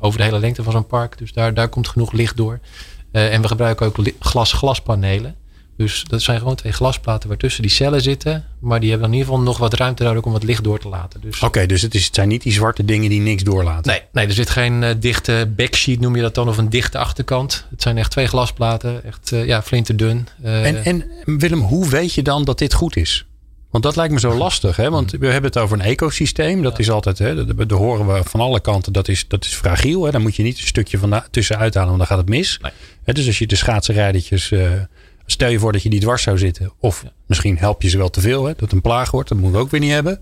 [0.00, 1.18] over de hele lengte van zo'n park.
[1.18, 2.60] Dus daar, daar komt genoeg licht door.
[3.12, 5.36] Uh, en we gebruiken ook glas-glaspanelen.
[5.78, 8.44] Dus dat zijn gewoon twee glasplaten waartussen die cellen zitten.
[8.58, 10.88] Maar die hebben in ieder geval nog wat ruimte nodig om wat licht door te
[10.88, 11.20] laten.
[11.20, 11.42] Dus...
[11.42, 13.90] Oké, dus het, is, het zijn niet die zwarte dingen die niks doorlaten?
[13.92, 16.48] Nee, nee er zit geen uh, dichte backsheet noem je dat dan.
[16.48, 17.66] Of een dichte achterkant.
[17.70, 19.04] Het zijn echt twee glasplaten.
[19.04, 20.28] Echt uh, ja, flinterdun.
[20.44, 21.04] Uh, en, en
[21.38, 23.26] Willem, hoe weet je dan dat dit goed is?
[23.70, 24.76] Want dat lijkt me zo lastig.
[24.76, 24.90] Hè?
[24.90, 26.62] Want we hebben het over een ecosysteem.
[26.62, 28.92] Dat is altijd, hè, dat, horen we van alle kanten.
[28.92, 30.04] Dat is, dat is fragiel.
[30.04, 30.10] Hè?
[30.10, 32.58] Daar moet je niet een stukje van tussenuit halen, want dan gaat het mis.
[32.62, 32.72] Nee.
[33.04, 34.52] Hè, dus als je de schaatsenrijdertjes
[35.30, 36.72] Stel je voor dat je niet dwars zou zitten.
[36.78, 38.44] Of misschien help je ze wel te veel.
[38.44, 39.28] Hè, dat een plaag wordt.
[39.28, 40.20] Dat moeten we ook weer niet hebben.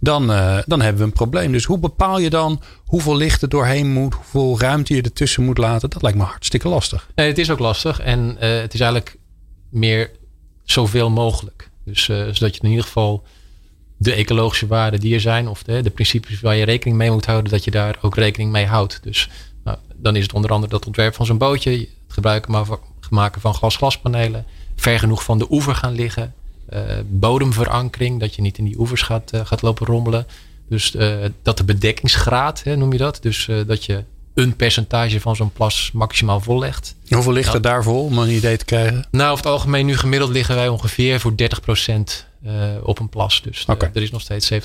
[0.00, 1.52] Dan, uh, dan hebben we een probleem.
[1.52, 4.14] Dus hoe bepaal je dan hoeveel licht er doorheen moet?
[4.14, 5.90] Hoeveel ruimte je ertussen moet laten?
[5.90, 7.08] Dat lijkt me hartstikke lastig.
[7.14, 8.00] Nee, het is ook lastig.
[8.00, 9.18] En uh, het is eigenlijk
[9.70, 10.10] meer
[10.64, 11.70] zoveel mogelijk.
[11.84, 13.24] Dus uh, zodat je in ieder geval
[13.96, 15.48] de ecologische waarden die er zijn.
[15.48, 17.50] Of de, de principes waar je rekening mee moet houden.
[17.50, 19.00] Dat je daar ook rekening mee houdt.
[19.02, 19.30] Dus
[19.66, 21.70] nou, dan is het onder andere dat ontwerp van zo'n bootje.
[21.70, 22.66] Het gebruiken maar
[23.10, 24.44] maken van glas-glaspanelen.
[24.76, 26.34] Ver genoeg van de oever gaan liggen.
[26.72, 30.26] Uh, bodemverankering, dat je niet in die oevers gaat, uh, gaat lopen rommelen.
[30.68, 33.18] Dus uh, dat de bedekkingsgraad, hè, noem je dat.
[33.22, 36.94] Dus dat je een percentage van zo'n plas maximaal vollegt.
[37.08, 39.06] Hoeveel ligt er daarvoor om een idee te krijgen?
[39.10, 41.34] Nou, over het algemeen nu gemiddeld liggen wij ongeveer voor 30%
[42.82, 43.42] op een plas.
[43.42, 43.90] Dus okay.
[43.94, 44.56] er is nog steeds 70%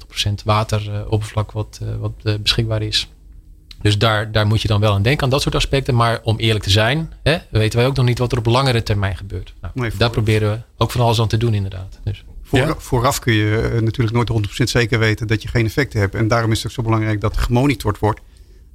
[0.44, 3.08] wateroppervlak wat, wat beschikbaar is.
[3.82, 5.96] Dus daar, daar moet je dan wel aan denken, aan dat soort aspecten.
[5.96, 8.84] Maar om eerlijk te zijn, hè, weten wij ook nog niet wat er op langere
[8.84, 9.54] termijn gebeurt.
[9.62, 12.00] Nou, nee, daar proberen we ook van alles aan te doen, inderdaad.
[12.04, 12.24] Dus.
[12.44, 12.76] Voor, ja?
[12.78, 16.16] Vooraf kun je eh, natuurlijk nooit 100% zeker weten dat je geen effecten hebt.
[16.16, 18.20] En daarom is het ook zo belangrijk dat er gemonitord wordt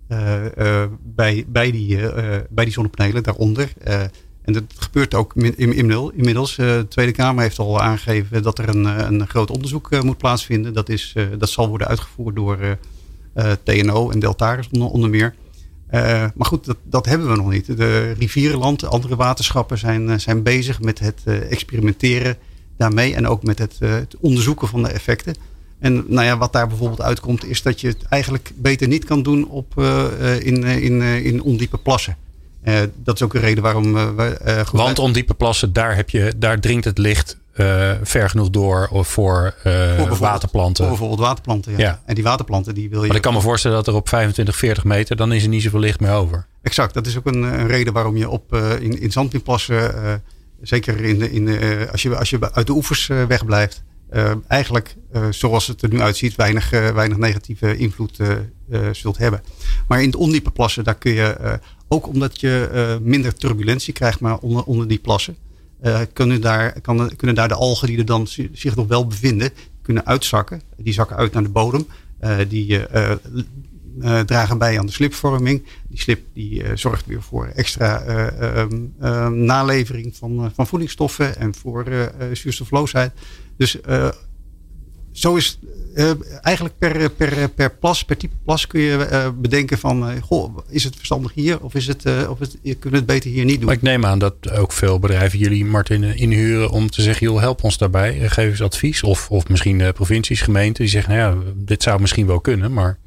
[0.09, 1.99] uh, uh, bij, bij, die,
[2.51, 3.73] bij die zonnepanelen daaronder.
[4.43, 6.57] en dat gebeurt ook inmiddels.
[6.57, 10.73] De Tweede Kamer heeft al aangegeven dat er een, een groot onderzoek moet plaatsvinden.
[10.75, 12.71] Dat, is, dat zal worden uitgevoerd door eh,
[13.63, 15.35] TNO en Deltaris onder, onder meer.
[15.91, 17.77] Uh, maar goed, dat, dat, hebben we nog niet.
[17.77, 22.37] De rivierenland, andere waterschappen zijn, eh, zijn bezig met het uh, experimenteren
[22.77, 23.15] daarmee.
[23.15, 25.35] En ook met het, het, onderzoeken van de effecten.
[25.79, 29.23] En nou ja, wat daar bijvoorbeeld uitkomt, is dat je het eigenlijk beter niet kan
[29.23, 29.81] doen op,
[30.41, 32.17] in, in, in ondiepe plassen.
[33.03, 34.65] dat is ook een reden waarom we.
[34.73, 39.09] Want ondiepe plassen, daar, heb je, daar dringt het licht uh, ver genoeg door of
[39.09, 40.85] voor, uh, voor waterplanten.
[40.85, 41.79] Voor bijvoorbeeld waterplanten, ja.
[41.79, 42.03] ja.
[42.05, 43.07] En die waterplanten die wil je...
[43.07, 45.17] Maar ik kan me voorstellen dat er op 25, 40 meter...
[45.17, 46.47] dan is er niet zoveel licht meer over.
[46.63, 46.95] Exact.
[46.95, 49.31] Dat is ook een, een reden waarom je op, uh, in, in
[50.63, 53.83] zeker in, in, als, je, als je uit de oevers wegblijft...
[54.49, 54.97] eigenlijk,
[55.31, 56.35] zoals het er nu uitziet...
[56.35, 58.19] weinig, weinig negatieve invloed
[58.93, 59.43] zult hebben.
[59.89, 61.59] Maar in de ondiepe plassen, daar kun je...
[61.89, 65.37] ook omdat je minder turbulentie krijgt maar onder, onder die plassen...
[65.87, 69.51] Uh, kunnen, daar, kan, kunnen daar de algen die er dan zich nog wel bevinden,
[69.83, 70.63] kunnen uitzakken.
[70.77, 71.87] Die zakken uit naar de bodem.
[72.21, 75.67] Uh, die uh, dragen bij aan de slipvorming.
[75.89, 78.05] Die slip die zorgt weer voor extra
[78.59, 78.93] um,
[79.45, 83.13] nalevering van, van voedingsstoffen en voor zuurstofloosheid.
[83.57, 83.79] Dus
[85.19, 85.59] zo is
[85.95, 86.11] uh,
[86.43, 90.59] eigenlijk per, per, per plas, per type plas kun je uh, bedenken van, uh, goh,
[90.69, 93.57] is het verstandig hier of, is het, of het, kunnen we het beter hier niet
[93.57, 93.65] doen?
[93.65, 97.41] Maar ik neem aan dat ook veel bedrijven jullie, Martin, inhuren om te zeggen, joh,
[97.41, 99.03] help ons daarbij, geef eens advies.
[99.03, 102.99] Of, of misschien provincies, gemeenten die zeggen, nou ja, dit zou misschien wel kunnen, maar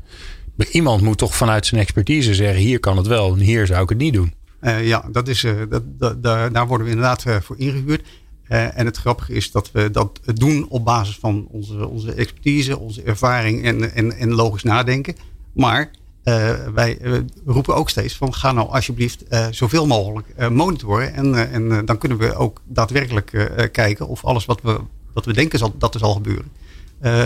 [0.72, 3.89] iemand moet toch vanuit zijn expertise zeggen: hier kan het wel en hier zou ik
[3.89, 4.34] het niet doen.
[4.82, 8.02] ja, dat is, dat, dat, daar worden we inderdaad voor ingehuurd.
[8.50, 13.02] En het grappige is dat we dat doen op basis van onze, onze expertise, onze
[13.02, 15.16] ervaring en, en, en logisch nadenken.
[15.54, 15.92] Maar
[16.24, 17.00] uh, wij
[17.46, 21.14] roepen ook steeds van ga nou alsjeblieft zoveel mogelijk monitoren.
[21.14, 24.80] En, en dan kunnen we ook daadwerkelijk kijken of alles wat we,
[25.14, 26.52] wat we denken zal, dat er zal gebeuren,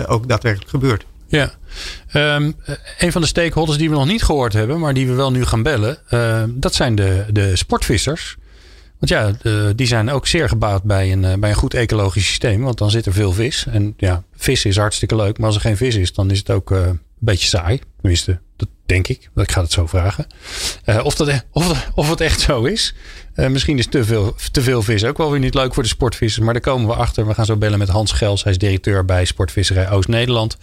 [0.08, 1.06] ook daadwerkelijk gebeurt.
[1.28, 1.54] Ja,
[2.14, 2.56] um,
[2.98, 5.46] een van de stakeholders die we nog niet gehoord hebben, maar die we wel nu
[5.46, 5.98] gaan bellen,
[6.60, 8.38] dat zijn de, de sportvissers.
[9.04, 12.78] Want ja, die zijn ook zeer gebaat bij een, bij een goed ecologisch systeem, want
[12.78, 13.66] dan zit er veel vis.
[13.70, 16.50] En ja, vis is hartstikke leuk, maar als er geen vis is, dan is het
[16.50, 17.80] ook een beetje saai.
[18.02, 19.30] Tenminste, dat denk ik.
[19.36, 20.28] Ik ga het zo vragen.
[20.86, 22.94] Uh, of, dat, e- of, of het echt zo is.
[23.36, 26.46] Misschien is te veel, te veel vis ook wel weer niet leuk voor de sportvissers.
[26.46, 27.28] Maar daar komen we achter.
[27.28, 28.44] We gaan zo bellen met Hans Gels.
[28.44, 30.58] Hij is directeur bij Sportvisserij Oost-Nederland.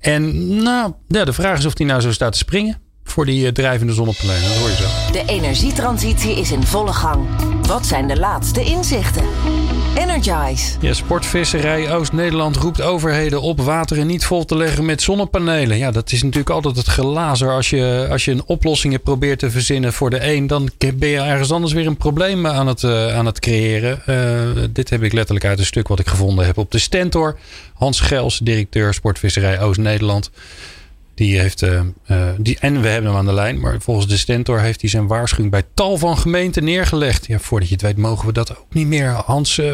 [0.00, 3.44] En nou, ja, de vraag is of hij nou zo staat te springen voor die
[3.44, 4.42] uh, drijvende zonnepanelen.
[4.42, 5.12] Dat hoor je zo.
[5.12, 7.26] De energietransitie is in volle gang.
[7.66, 9.24] Wat zijn de laatste inzichten?
[9.96, 10.76] Energize.
[10.80, 15.78] Ja, Sportvisserij Oost-Nederland roept overheden op wateren niet vol te leggen met zonnepanelen.
[15.78, 17.52] Ja, dat is natuurlijk altijd het glazer.
[17.52, 21.18] Als je, als je een oplossing probeert te verzinnen voor de een, dan ben je
[21.18, 24.02] ergens anders weer een probleem aan het, uh, aan het creëren.
[24.06, 27.38] Uh, dit heb ik letterlijk uit een stuk wat ik gevonden heb op de Stentor.
[27.74, 30.30] Hans Gels, directeur Sportvisserij Oost-Nederland.
[31.14, 31.80] Die heeft, uh,
[32.38, 35.06] die, en we hebben hem aan de lijn, maar volgens de Stentor heeft hij zijn
[35.06, 37.26] waarschuwing bij tal van gemeenten neergelegd.
[37.26, 39.08] Ja, voordat je het weet, mogen we dat ook niet meer.
[39.08, 39.72] Hans, uh,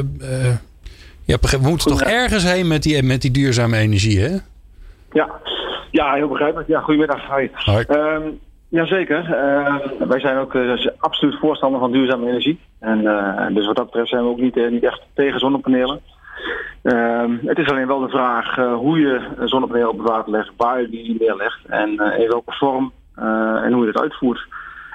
[1.24, 4.36] ja, we moeten toch ergens heen met die, met die duurzame energie, hè?
[5.12, 5.30] Ja,
[5.90, 6.68] ja heel begrijpelijk.
[6.68, 7.26] Ja, goedemiddag.
[7.26, 7.50] Hoi.
[7.52, 7.84] Hoi.
[7.88, 9.24] Um, jazeker.
[9.24, 12.58] Uh, wij zijn ook uh, absoluut voorstander van duurzame energie.
[12.78, 12.98] En
[13.54, 16.00] dus wat dat betreft zijn we ook niet, niet echt tegen zonnepanelen.
[16.82, 20.50] Ehm, het is alleen wel de vraag uh, hoe je zonnepanelen op het water legt,
[20.56, 24.46] waar je die neerlegt en uh, in welke vorm uh, en hoe je dat uitvoert.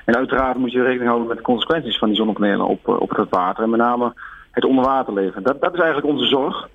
[0.05, 3.29] En uiteraard moet je rekening houden met de consequenties van die zonnepanelen op, op het
[3.29, 4.13] water en met name
[4.51, 5.43] het onderwaterleven.
[5.43, 6.69] Dat, dat is eigenlijk onze zorg.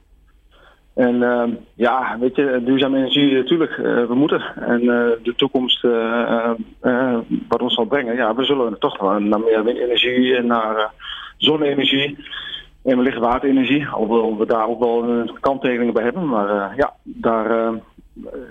[0.95, 3.77] En ehm, ja, weet je, duurzame energie, natuurlijk,
[4.09, 4.43] we moeten.
[4.57, 4.81] En
[5.23, 5.83] de toekomst,
[7.49, 10.91] wat ons zal brengen, ja, we zullen toch naar meer windenergie en naar
[11.37, 12.19] zonne-energie.
[12.83, 16.29] En wellicht waterenergie, alhoewel we daar ook wel een kanttekeningen bij hebben.
[16.29, 17.79] Maar uh, ja, daar, uh,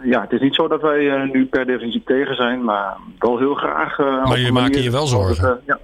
[0.03, 3.55] ja, het is niet zo dat wij nu per definitie tegen zijn, maar wel heel
[3.55, 3.97] graag.
[3.97, 5.61] maar jullie maken je wel zorgen?
[5.65, 5.79] Ja,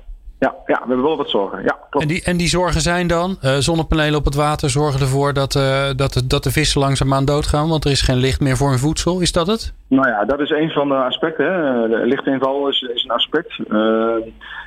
[0.66, 1.64] ja, we hebben wel wat zorgen.
[1.64, 3.38] Ja, En, die, en die zorgen zijn dan?
[3.44, 7.26] Uh, zonnepanelen op het water zorgen ervoor dat, uh, dat, de, dat de vissen langzaamaan
[7.26, 9.20] doodgaan, want er is geen licht meer voor hun voedsel.
[9.20, 9.74] Is dat het?
[9.88, 11.46] Nou ja, dat is een van de aspecten.
[11.46, 11.88] Hè.
[11.88, 13.58] De lichtinval is, is een aspect.
[13.68, 14.16] Uh,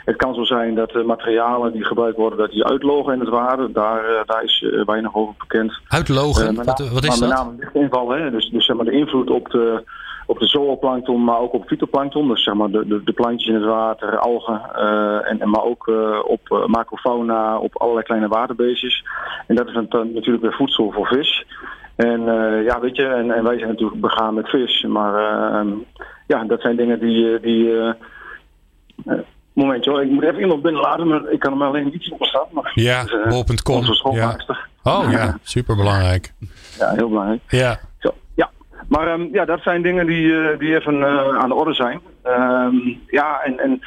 [0.05, 3.29] het kan zo zijn dat de materialen die gebruikt worden, dat die uitlogen in het
[3.29, 3.73] water.
[3.73, 5.81] Daar, daar is weinig over bekend.
[5.89, 6.55] Uitlogen?
[6.55, 7.29] wat, wat is maar dat?
[7.29, 8.31] Met name lichtinval, hè.
[8.31, 9.83] Dus, dus zeg maar de invloed op de
[10.29, 12.29] op de zooplankton, maar ook op fytoplankton.
[12.29, 15.63] Dus zeg maar de, de, de plantjes in het water, algen, uh, en, en, maar
[15.63, 19.05] ook uh, op uh, macrofauna, op allerlei kleine waterbeestjes.
[19.47, 21.47] En dat is dan natuurlijk weer voedsel voor vis.
[21.97, 22.25] En
[22.65, 24.83] ja, weet je, en, en, wij zijn natuurlijk begaan met vis.
[24.83, 25.69] Maar ehm,
[26.27, 27.41] ja, dat zijn dingen die...
[27.41, 27.95] die
[29.53, 32.47] momentje hoor, ik moet even iemand binnenlaten, maar ik kan hem alleen niet op staan.
[32.51, 33.85] Maar, ja, bol.com.
[34.15, 34.37] Ja.
[34.83, 36.33] Oh ja, superbelangrijk.
[36.79, 37.41] Ja, heel belangrijk.
[37.49, 37.81] Ja.
[38.89, 42.01] Maar um, ja, dat zijn dingen die, uh, die even uh, aan de orde zijn.
[42.27, 43.81] Um, ja, en, en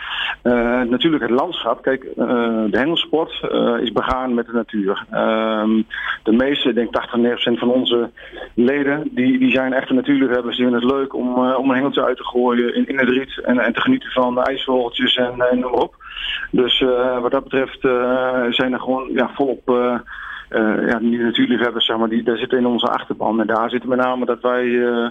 [0.44, 1.82] uh, natuurlijk het landschap.
[1.82, 3.48] Kijk, de hengelsport
[3.82, 5.06] is begaan met de natuur.
[5.14, 5.86] Um,
[6.24, 8.10] de meeste, ik denk 80, 90% van onze
[8.54, 10.56] leden, die, die zijn echte natuurliefhebbers.
[10.56, 13.42] Die vinden het leuk om, om een hengeltje uit te gooien in, in het riet.
[13.44, 15.96] En, en te genieten van de ijsvogeltjes en, en noem maar op.
[16.52, 16.84] Dus
[17.22, 17.80] wat dat betreft
[18.56, 19.70] zijn er gewoon ja, volop
[20.52, 23.40] uh, ja, die natuurliefhebbers, zeg maar, die, daar zitten in onze achterban.
[23.42, 25.08] En daar zitten met name dat wij uh,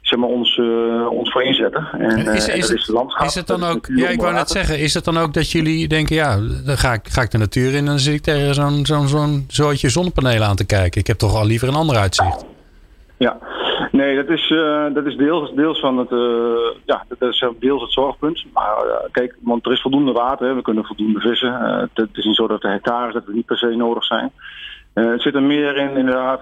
[0.00, 1.88] zeg maar, ons, uh, ons voor inzetten.
[1.92, 4.78] En, is, is, het, is, landschap, is het dan ook, ja, ik wou net zeggen,
[4.78, 7.68] is het dan ook dat jullie denken, ja, dan ga ik, ga ik de natuur
[7.70, 11.00] in en dan zit ik tegen zo'n zo'n zo'n zootje zonnepanelen aan te kijken.
[11.00, 12.44] Ik heb toch al liever een ander uitzicht.
[13.16, 13.38] Ja,
[13.92, 16.18] nee, dat is, uh, dat is deels, deels van het, uh,
[16.84, 18.44] ja, dat is deels het zorgpunt.
[18.52, 20.54] Maar uh, kijk, want er is voldoende water, hè.
[20.54, 21.88] we kunnen voldoende vissen.
[21.94, 24.32] het is niet zo dat de hectares dat we niet per se nodig zijn.
[24.94, 26.40] Uh, het zit er meer in inderdaad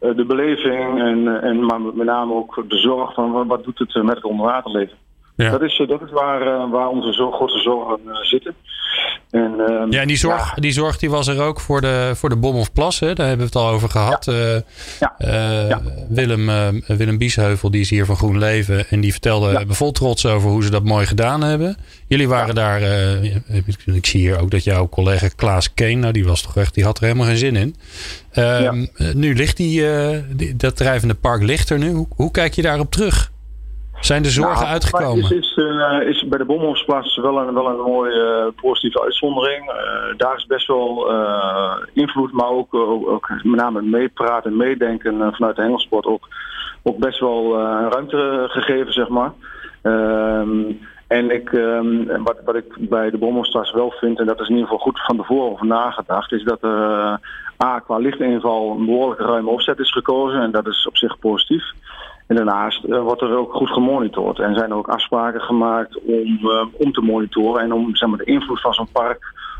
[0.00, 4.02] uh, de beleving en, en maar met name ook de zorg van wat doet het
[4.02, 4.96] met het onderwaterleven.
[5.40, 5.50] Ja.
[5.50, 8.54] Dat, is, dat is waar, uh, waar onze zo grootste zorgen zitten.
[9.30, 10.60] En, uh, ja, en die zorg, ja.
[10.60, 13.00] die zorg die was er ook voor de, voor de Bom of Plas.
[13.00, 13.14] Hè?
[13.14, 14.24] Daar hebben we het al over gehad.
[15.00, 15.14] Ja.
[15.68, 15.80] Ja.
[16.08, 16.46] Willem,
[16.86, 18.88] Willem Biesheuvel, die is hier van Groen Leven.
[18.88, 21.76] En die vertelde vol trots over hoe ze dat mooi gedaan hebben.
[22.06, 22.80] Jullie waren daar,
[23.84, 26.84] ik zie hier ook dat jouw collega Klaas Keen, nou die was toch echt, die
[26.84, 27.76] had er helemaal geen zin in.
[29.14, 29.84] Nu ligt die,
[30.36, 31.90] die, dat drijvende park ligt er nu.
[31.90, 33.30] Hoe, hoe kijk je daarop terug?
[34.00, 35.24] Zijn de zorgen nou, uitgekomen?
[35.24, 39.70] Is, is, uh, is bij de Bomhofsplas wel een, wel een mooie uh, positieve uitzondering.
[39.70, 41.12] Uh, daar is best wel
[41.92, 46.28] invloed, maar ook, ook, met name meepraten en meedenken vanuit de hengelsport ook,
[46.82, 47.58] ook best wel
[47.90, 49.32] ruimte gegeven, zeg maar.
[49.82, 50.72] Ehm,
[51.06, 54.54] en ik, um, wat, wat ik bij de Bommelstars wel vind, en dat is in
[54.54, 57.18] ieder geval goed van tevoren over nagedacht, is dat er
[57.64, 60.40] A, qua lichtinval een behoorlijk ruime opzet is gekozen.
[60.40, 61.64] En dat is op zich positief.
[62.30, 64.38] En daarnaast uh, wordt er ook goed gemonitord.
[64.38, 68.18] En zijn er ook afspraken gemaakt om, uh, om te monitoren en om zeg maar,
[68.18, 69.18] de invloed van zo'n park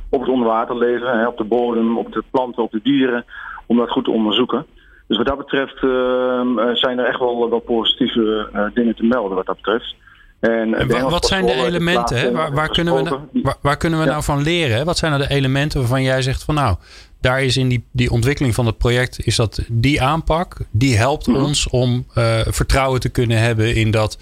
[0.09, 3.24] op het onderwaterleven, hè, op de bodem, op de planten, op de dieren,
[3.66, 4.66] om dat goed te onderzoeken.
[5.06, 6.40] Dus wat dat betreft uh,
[6.72, 9.94] zijn er echt wel, wel positieve dingen te melden wat dat betreft.
[10.40, 12.16] En, en wat zijn de elementen?
[12.16, 12.33] Hè?
[12.33, 14.76] Waar, waar, kunnen we, nou- waar, waar, kunnen we nou van leren?
[14.76, 14.85] Hè?
[14.85, 16.76] Wat zijn nou de elementen waarvan jij zegt van nou,
[17.20, 21.26] daar is in die, die ontwikkeling van het project, is dat die aanpak, die helpt
[21.26, 21.37] mhm.
[21.37, 24.18] ons om uh, vertrouwen te kunnen hebben in dat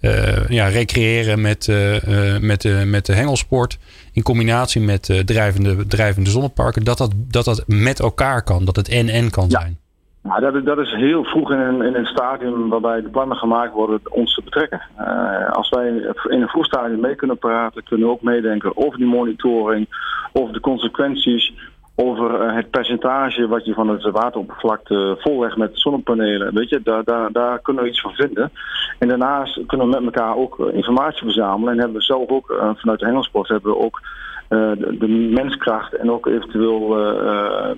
[0.00, 3.78] uh, ja, recreëren met, uh, met, de, met de hengelsport.
[4.12, 6.84] In combinatie met drijvende, drijvende zonneparken.
[6.84, 8.64] Dat dat, dat dat met elkaar kan.
[8.64, 9.80] Dat het en-en kan zijn.
[10.22, 13.72] Ja, dat, dat is heel vroeg in een, in een stadium waarbij de plannen gemaakt
[13.72, 14.82] worden ons te betrekken.
[14.98, 15.88] Uh, als wij
[16.28, 19.86] in een vroeg stadium mee kunnen praten, kunnen we ook meedenken over die monitoring,
[20.32, 21.52] over de consequenties
[21.94, 26.54] over eh, het percentage wat je van het wateroppervlakte vollegt met zonnepanelen.
[26.54, 28.50] Weet je, daar, daar, daar kunnen we iets van vinden.
[28.98, 31.72] En daarnaast kunnen we met elkaar ook eh, informatie verzamelen.
[31.72, 34.00] En hebben we zelf ook vanuit de Hengelsport hebben we ook
[34.48, 36.96] de, de, menskracht en ook eventueel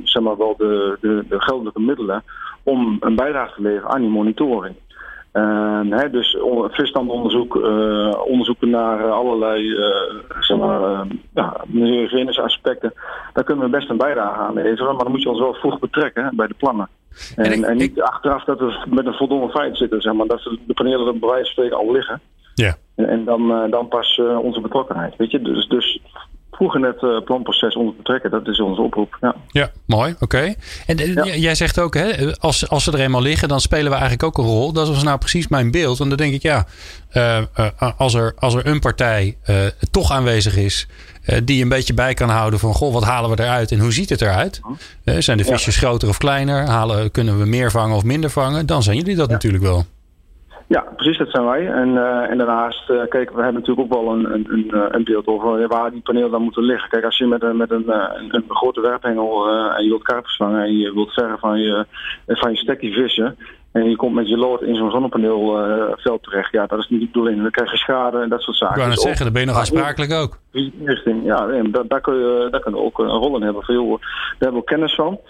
[0.02, 2.22] zeg maar wel de, de, de geldelijke middelen
[2.62, 4.74] om een bijdrage te leveren aan die monitoring.
[5.34, 6.36] Uh, dus
[6.70, 9.86] visstandonderzoek, uh, onderzoeken naar allerlei uh,
[10.40, 11.64] zeg maar, ja,
[12.42, 12.92] aspecten.
[13.32, 15.78] Daar kunnen we best een bijdrage aan leveren, maar dan moet je ons wel vroeg
[15.78, 16.88] betrekken bij de plannen.
[17.36, 20.74] En, en, niet achteraf dat we met een voldoende feit zitten, zeg maar, dat de
[20.74, 22.20] panelen er bij wijze van spreken al liggen.
[22.54, 22.76] Ja.
[22.94, 25.16] En, en dan, dan pas onze betrokkenheid.
[25.16, 25.42] Weet je?
[25.42, 26.00] Dus, dus
[26.54, 28.30] vroeg in het uh, planproces onder betrekken.
[28.30, 29.16] Dat is onze oproep.
[29.20, 30.14] Ja, ja mooi.
[30.20, 30.54] Oké.
[30.86, 33.96] En eh, jij zegt ook, hè, als, als ze er eenmaal liggen, dan spelen we
[33.96, 34.72] eigenlijk ook een rol.
[34.72, 36.00] Dat was nou precies mijn beeld.
[36.00, 36.66] En dan denk ik, ja,
[37.12, 37.38] uh,
[37.96, 39.36] als, er, als er een partij
[39.90, 40.88] toch aanwezig is.
[41.44, 44.08] die een beetje bij kan houden van, goh, wat halen we eruit en hoe ziet
[44.08, 44.60] het eruit?
[45.04, 46.66] zijn de visjes groter of kleiner?
[46.66, 48.66] Halen, kunnen we meer vangen of minder vangen?
[48.66, 49.86] Dan zijn jullie dat natuurlijk wel.
[50.66, 51.68] Ja, precies, dat zijn wij.
[51.68, 55.04] En, uh, en daarnaast, uh, kijk, we hebben natuurlijk ook wel een, een, een, eh,
[55.04, 56.90] beeld over waar die panelen dan moeten liggen.
[56.90, 60.36] Kijk, als je met een, met een, een, een grote werphengel en je wilt karpers
[60.36, 61.86] vangen en je wilt zeggen van je,
[62.26, 63.36] van je stekkie vissen,
[63.74, 66.52] en je komt met je lood in zo'n zonnepaneelveld terecht.
[66.52, 67.42] Ja, dat is niet de bedoeling.
[67.42, 68.74] Dan krijg je schade en dat soort zaken.
[68.74, 70.38] Ik wou net dus zeggen, dan ben je nog aansprakelijk ook.
[71.24, 73.62] Ja, daar, daar, kun je, daar ook een rol in hebben.
[73.62, 75.20] Veel, daar hebben we kennis van.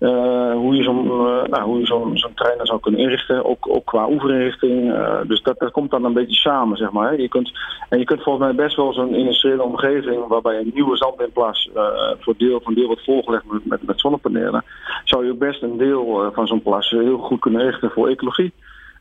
[0.00, 3.44] Uh, hoe je zo'n uh, nou, hoe je zo'n trainer zou kunnen inrichten.
[3.44, 4.84] Ook, ook qua oefeninrichting.
[4.84, 7.20] Uh, dus dat, dat komt dan een beetje samen, zeg maar.
[7.20, 7.52] Je kunt,
[7.88, 10.26] en je kunt volgens mij best wel zo'n industriële omgeving...
[10.26, 11.70] waarbij een nieuwe zandwindplas
[12.18, 14.64] voor deel van deel wordt volgelegd met, met, met zonnepanelen...
[15.04, 18.52] zou je ook best een deel van zo'n plas heel goed kunnen richten voor ecologie.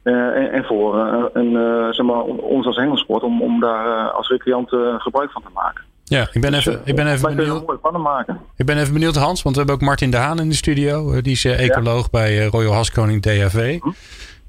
[0.03, 4.29] Uh, en, voor uh, een, uh, zeg maar, ons als hengelsport om, om daar als
[4.29, 5.83] recreant gebruik van te maken.
[6.03, 7.91] Ja, ik ben dus, even, ik ben even benieuwd.
[7.97, 8.39] Maken.
[8.55, 11.21] Ik ben even benieuwd, Hans, want we hebben ook Martin de Haan in de studio.
[11.21, 13.79] die is ecoloog bij Royal Haskoning DHV.
[13.79, 13.89] Hm?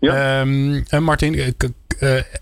[0.00, 0.40] Ja.
[0.40, 1.54] Um, en Martin,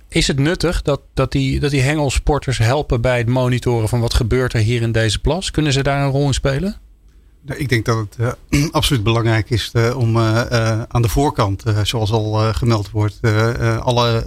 [0.09, 4.15] is het nuttig dat, dat, die, dat die hengelsporters helpen bij het monitoren van wat
[4.15, 5.51] gebeurt er hier in deze plas?
[5.51, 6.77] Kunnen ze daar een rol in spelen?
[7.55, 8.17] Ik denk dat het
[8.51, 13.21] uh, absoluut belangrijk is uh, om uh, aan de voorkant, zoals al gemeld wordt,
[13.81, 14.25] alle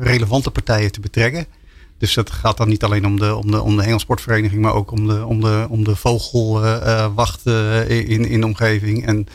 [0.00, 1.46] relevante partijen te betrekken.
[1.98, 4.90] Dus dat gaat dan niet alleen om de, om de, om de hengelsportvereniging, maar ook
[4.90, 7.46] om de, om de, om de vogelwacht
[7.86, 9.06] in, in de omgeving.
[9.06, 9.26] En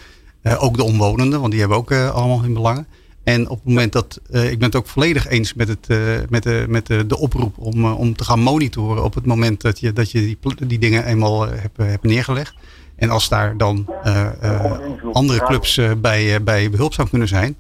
[0.58, 2.88] ook de omwonenden, want die hebben ook allemaal hun belangen.
[3.24, 5.88] En op het moment dat, ik ben het ook volledig eens met, het,
[6.30, 9.94] met, de, met de oproep om, om te gaan monitoren op het moment dat je,
[9.94, 12.54] dat je die, die dingen eenmaal hebt, hebt neergelegd.
[12.98, 14.80] En als daar dan uh, uh,
[15.12, 17.56] andere clubs uh, bij, bij behulpzaam kunnen zijn,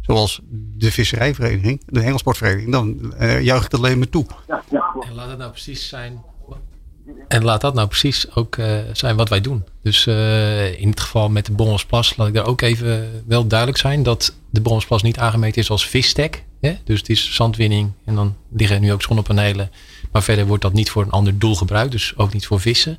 [0.00, 0.40] zoals
[0.76, 4.26] de visserijvereniging, de hengelsportvereniging, dan juich ik dat alleen maar toe.
[5.00, 6.22] En laat het nou precies zijn.
[7.28, 8.56] En laat dat nou precies ook
[8.92, 9.64] zijn wat wij doen.
[9.82, 10.06] Dus
[10.76, 14.34] in het geval met de Bommelsplas, laat ik daar ook even wel duidelijk zijn dat
[14.50, 16.44] de Bommelsplas niet aangemeten is als visstek.
[16.60, 16.76] Hè?
[16.84, 19.70] Dus het is zandwinning en dan liggen er nu ook zonnepanelen.
[20.12, 22.98] Maar verder wordt dat niet voor een ander doel gebruikt, dus ook niet voor vissen.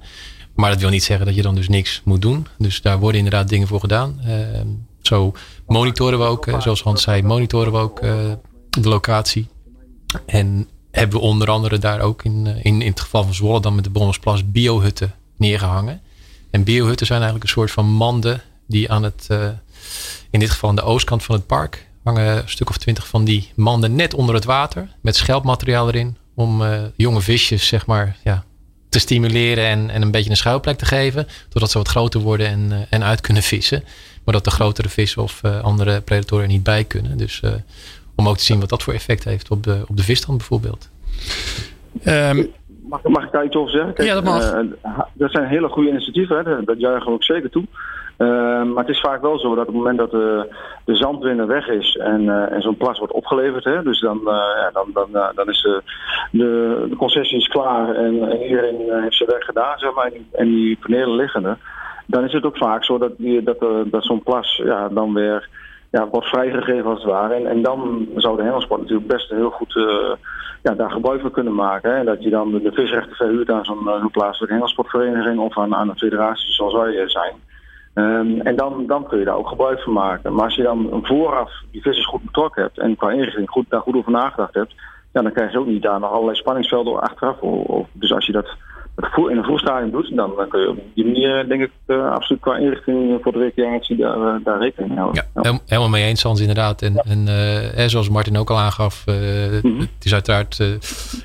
[0.56, 2.48] Maar dat wil niet zeggen dat je dan dus niks moet doen.
[2.58, 4.20] Dus daar worden inderdaad dingen voor gedaan.
[4.26, 4.68] Ehm,
[5.02, 5.34] zo
[5.68, 8.14] monitoren we ook, zoals Hans zei, monitoren we ook eh,
[8.70, 9.48] de locatie.
[10.26, 13.62] En hebben we onder andere daar ook in, eh, in, in het geval van Zwolle
[13.62, 16.02] dan met de Bronnersplas biohutten neergehangen.
[16.52, 19.48] En biohutten zijn eigenlijk een soort van manden die aan het, eh,
[20.30, 23.24] in dit geval aan de oostkant van het park, hangen een stuk of twintig van
[23.24, 24.96] die manden net onder het water.
[25.02, 26.18] Met schelpmateriaal erin.
[26.34, 26.64] Om
[26.96, 28.44] jonge visjes, zeg maar, ja,
[28.96, 31.28] te stimuleren en, en een beetje een schuilplek te geven.
[31.50, 33.84] Doordat ze wat groter worden en, en uit kunnen vissen.
[34.24, 37.18] Maar dat de grotere vissen of andere predatoren er niet bij kunnen.
[37.18, 37.42] Dus
[38.16, 40.90] om ook te zien wat dat voor effect heeft op de, op de visstand bijvoorbeeld.
[42.06, 42.52] Um,
[42.90, 44.06] mag, mag ik daar iets over zeggen?
[44.06, 44.54] ja, dat mag.
[44.54, 46.64] Uh, dat zijn hele goede initiatieven, hè?
[46.64, 47.64] dat juichen we ook zeker toe.
[48.18, 48.28] Uh,
[48.64, 50.56] maar het is vaak wel zo dat op het moment dat de,
[50.86, 54.70] de zandwinner weg is en, uh, en zo'n plas wordt opgeleverd, hè, dus dan, ja,
[54.74, 55.82] dan, dan, dan is de,
[56.90, 60.78] de, concessie is klaar en, en iedereen heeft zijn werk gedaan, zeg maar, en die
[60.82, 61.58] panelen liggen er.
[62.08, 65.50] Dan is het ook vaak zo dat, die, dat, dat zo'n plas ja, dan weer
[65.96, 67.34] ja, wordt vrijgegeven als het ware.
[67.34, 70.12] En, dan zou de hengelsport natuurlijk best heel goed uh,
[70.64, 71.96] ja, daar gebruik van kunnen maken.
[71.96, 72.04] Hè.
[72.04, 75.98] Dat je dan de visrechten verhuurt aan zo'n uh, plaatselijke hengelsportvereniging of aan, aan een
[75.98, 77.34] federatie zoals wij zijn.
[77.94, 80.34] Um, en dan, dan kun je daar ook gebruik van maken.
[80.34, 83.82] Maar als je dan vooraf die vissers goed betrokken hebt en qua inrichting goed, daar
[83.82, 84.74] goed over nagedacht hebt,
[85.14, 87.40] ja, dan krijg je ook niet daar nog allerlei spanningsvelden achteraf.
[87.42, 88.56] Of, dus als je dat
[89.30, 92.58] in een vroegstadium doet, dan kun je op die manier denk ik uh, absoluut qua
[92.58, 95.26] inrichting voor de recreatie daar, uh, daar rekening mee houden.
[95.42, 96.82] Ja, helemaal mee eens Hans inderdaad.
[96.82, 97.28] En, en
[97.78, 99.80] uh, zoals Martin ook al aangaf, -hmm.
[99.80, 100.64] het is uiteraard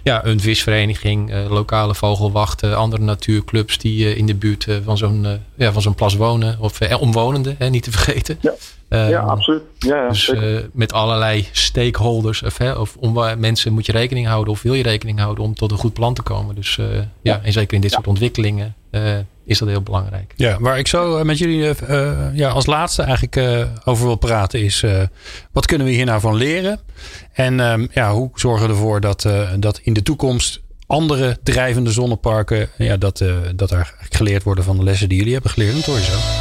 [0.03, 5.83] ja, een visvereniging, lokale vogelwachten, andere natuurclubs die in de buurt van zo'n ja, van
[5.83, 6.57] zo'n plas wonen.
[6.61, 8.39] Of omwonenden, hè, niet te vergeten.
[8.41, 8.53] Ja.
[8.91, 9.63] Ja, ehm, absoluut.
[9.79, 10.33] Ja, dus
[10.73, 14.83] met allerlei stakeholders of, hè, of om, mensen moet je rekening houden of wil je
[14.83, 16.55] rekening houden om tot een goed plan te komen.
[16.55, 16.79] Dus
[17.23, 20.33] ja, en zeker in dit soort ontwikkelingen uh, is dat heel belangrijk.
[20.37, 24.61] Ja, waar ik zo eh, met jullie uh, ja, als laatste eigenlijk over wil praten
[24.61, 24.85] is...
[25.53, 26.81] wat kunnen we hier nou van leren?
[27.33, 29.29] En ehm, ja, hoe zorgen we ervoor dat,
[29.59, 30.61] dat in de toekomst
[30.91, 32.69] andere drijvende zonneparken...
[32.79, 33.25] Ja, dat,
[33.57, 35.87] dat er geleerd worden van de lessen die jullie hebben geleerd.
[35.87, 35.99] Hoor.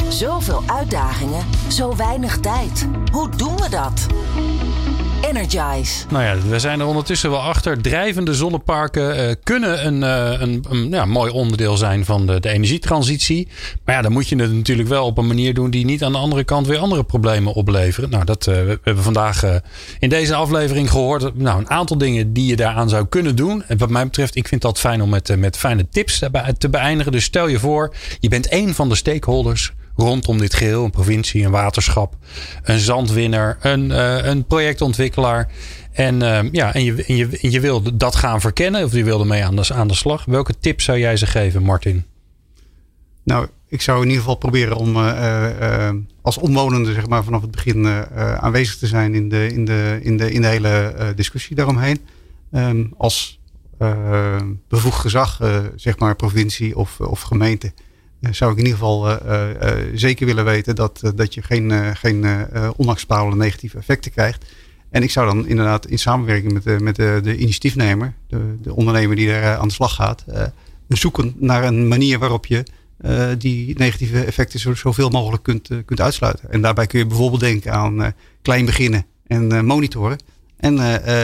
[0.09, 2.87] Zoveel uitdagingen, zo weinig tijd.
[3.11, 4.07] Hoe doen we dat?
[6.09, 7.81] Nou ja, we zijn er ondertussen wel achter.
[7.81, 12.49] Drijvende zonneparken uh, kunnen een, uh, een, een ja, mooi onderdeel zijn van de, de,
[12.49, 13.47] energietransitie.
[13.85, 16.11] Maar ja, dan moet je het natuurlijk wel op een manier doen die niet aan
[16.11, 18.09] de andere kant weer andere problemen opleveren.
[18.09, 19.43] Nou, dat uh, we hebben vandaag
[19.99, 21.35] in deze aflevering gehoord.
[21.35, 23.63] Nou, een aantal dingen die je daaraan zou kunnen doen.
[23.67, 26.23] En wat mij betreft, ik vind dat fijn om met, met fijne tips
[26.57, 27.11] te beëindigen.
[27.11, 30.83] Dus stel je voor, je bent een van de stakeholders rondom dit geheel.
[30.83, 32.15] Een provincie, een waterschap,
[32.63, 35.51] een zandwinner, een, uh, een projectontwikkelaar.
[35.91, 39.25] En, uh, ja, en, je, en, je, je wil dat gaan verkennen of je wilde
[39.25, 40.25] mee aan de, aan de slag.
[40.25, 42.05] Welke tips zou jij ze geven, Martin?
[43.23, 45.89] Nou, ik zou in ieder geval proberen om uh,
[46.21, 50.17] als omwonende zeg maar, vanaf het begin aanwezig te zijn in de, in de, in
[50.17, 51.99] de, in de hele discussie daaromheen.
[52.53, 53.39] Um, als
[54.67, 55.39] bevoegd gezag,
[55.75, 57.73] zeg maar provincie of, of gemeente,
[58.31, 59.15] zou ik in ieder geval uh,
[59.61, 62.25] uh, zeker willen weten dat, dat je geen, geen
[62.75, 64.45] onacceptabele negatieve effecten krijgt.
[64.89, 68.75] En ik zou dan inderdaad in samenwerking met de, met de, de initiatiefnemer, de, de
[68.75, 70.25] ondernemer die er aan de slag gaat,
[70.87, 72.63] zoeken naar een manier waarop je
[73.37, 76.51] die negatieve effecten zo, zoveel mogelijk kunt, kunt uitsluiten.
[76.51, 80.17] En daarbij kun je bijvoorbeeld denken aan klein beginnen en monitoren.
[80.57, 80.75] En,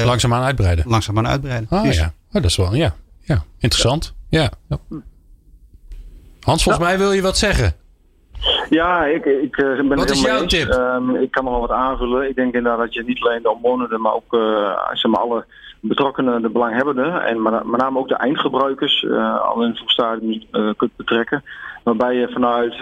[0.05, 0.85] langzaamaan uitbreiden.
[0.87, 1.69] Langzaamaan uitbreiden.
[1.69, 2.95] Ah ja, oh, dat is wel, ja.
[3.21, 3.43] ja.
[3.59, 4.13] Interessant.
[4.29, 4.51] ja.
[4.69, 4.79] ja.
[6.45, 7.73] Hans, volgens mij wil je wat zeggen.
[8.69, 10.69] Ja, ik, ik eh, ben Wat is jouw tip?
[10.69, 12.29] Um, ik kan nog wel wat aanvullen.
[12.29, 15.45] Ik denk inderdaad dat je niet alleen de omwonenden, maar ook uh, zeg maar alle
[15.79, 20.43] betrokkenen, de belanghebbenden en met name ook de eindgebruikers uh, al in het vroegstadium
[20.77, 21.43] kunt betrekken.
[21.85, 22.75] Waarbij je vanuit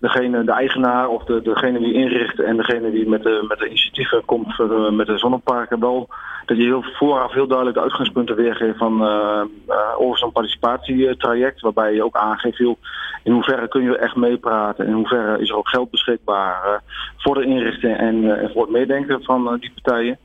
[0.00, 3.66] degene, de eigenaar of de, degene die inricht en degene die met de, met de
[3.66, 4.58] initiatieven komt
[4.90, 6.08] met de zonneparken wel
[6.46, 11.60] dat je heel vooraf heel duidelijk de uitgangspunten weergeeft van uh, uh, over zo'n participatietraject.
[11.60, 14.86] Waarbij je ook aangeeft in hoeverre kun je echt meepraten.
[14.86, 16.72] In hoeverre is er ook geld beschikbaar uh,
[17.16, 20.18] voor de inrichting en, en voor het meedenken van die partijen.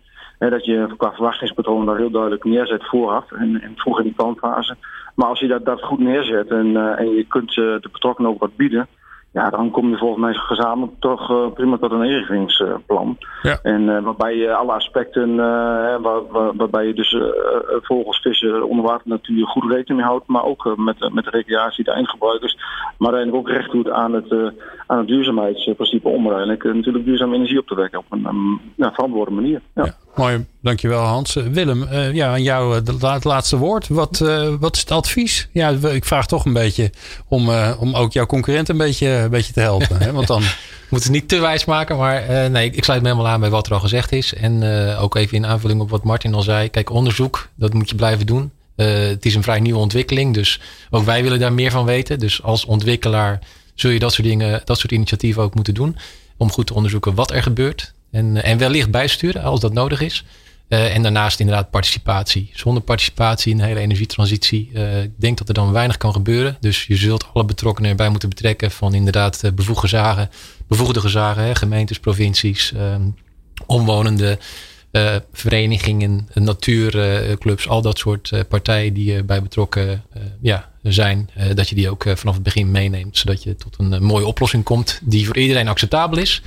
[0.49, 4.75] Dat je qua verwachtingspatroon daar heel duidelijk neerzet vooraf en, en vroeg in die planfase.
[5.15, 8.55] Maar als je dat, dat goed neerzet en, en je kunt de betrokkenen ook wat
[8.55, 8.87] bieden
[9.33, 13.17] ja, dan kom je volgens mij gezamenlijk toch uh, prima tot een inrichtingsplan.
[13.41, 13.59] Ja.
[13.61, 17.17] En waarbij je alle aspecten, waar, waar, waarbij je dus
[17.81, 21.91] vogels, vissen, onderwater natuur goed rekening mee houdt, maar ook met, met de recreatie, de
[21.91, 22.57] eindgebruikers,
[22.97, 24.53] maar eigenlijk ook recht doet aan het,
[24.87, 29.61] aan het duurzaamheidsprincipe om uiteindelijk natuurlijk duurzame energie op te wekken op een verantwoorde manier.
[29.75, 29.83] Ja.
[29.83, 29.91] ja.
[30.15, 31.33] Mooi, dankjewel Hans.
[31.33, 33.87] Willem, ja, aan jou het laatste woord.
[33.87, 34.17] Wat,
[34.59, 35.47] wat is het advies?
[35.51, 36.91] Ja, ik vraag toch een beetje
[37.27, 37.49] om,
[37.79, 39.97] om ook jouw concurrent een beetje een beetje te helpen.
[39.97, 40.11] hè?
[40.11, 40.43] Want dan...
[40.89, 43.67] moet het niet te wijs maken, maar nee, ik sluit me helemaal aan bij wat
[43.67, 44.33] er al gezegd is.
[44.33, 44.63] En
[44.97, 46.69] ook even in aanvulling op wat Martin al zei.
[46.69, 48.51] Kijk, onderzoek, dat moet je blijven doen.
[48.75, 50.59] Het is een vrij nieuwe ontwikkeling, dus
[50.89, 52.19] ook wij willen daar meer van weten.
[52.19, 53.39] Dus als ontwikkelaar
[53.75, 55.97] zul je dat soort dingen, dat soort initiatieven ook moeten doen.
[56.37, 57.93] Om goed te onderzoeken wat er gebeurt.
[58.11, 60.23] En, en wellicht bijsturen als dat nodig is.
[60.67, 62.49] en daarnaast inderdaad participatie.
[62.53, 64.69] Zonder participatie in de hele energietransitie.
[65.03, 66.57] ik denk dat er dan weinig kan gebeuren.
[66.59, 68.71] Dus je zult alle betrokkenen erbij moeten betrekken.
[68.71, 70.29] Van inderdaad bevoegde zagen,
[70.67, 73.01] bevoegde gezagen, gemeentes, provincies, ehm,
[73.65, 74.39] omwonenden.
[74.91, 80.03] Uh, verenigingen, natuurclubs, al dat soort partijen die erbij betrokken
[80.41, 84.25] ja, zijn, dat je die ook vanaf het begin meeneemt, zodat je tot een mooie
[84.25, 86.41] oplossing komt die voor iedereen acceptabel is.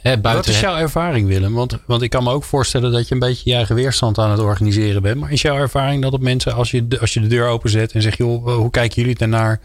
[0.00, 1.54] Hè, Wat is jouw ervaring, Willem?
[1.54, 4.30] Want, want ik kan me ook voorstellen dat je een beetje je eigen weerstand aan
[4.30, 5.20] het organiseren bent.
[5.20, 8.02] Maar is jouw ervaring dat op mensen, als je, als je de deur openzet en
[8.02, 9.60] zegt, joh, hoe kijken jullie daarnaar?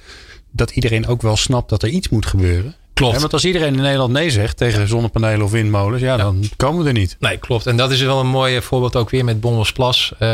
[0.52, 2.76] Dat iedereen ook wel snapt dat er iets moet gebeuren?
[2.94, 3.20] Klopt.
[3.20, 6.88] want als iedereen in Nederland nee zegt tegen zonnepanelen of windmolens, ja, dan komen we
[6.88, 7.16] er niet.
[7.20, 7.68] Nee, klopt.
[7.68, 10.14] En dat is wel een mooi voorbeeld ook weer met Bommelsplas.
[10.20, 10.30] Uh,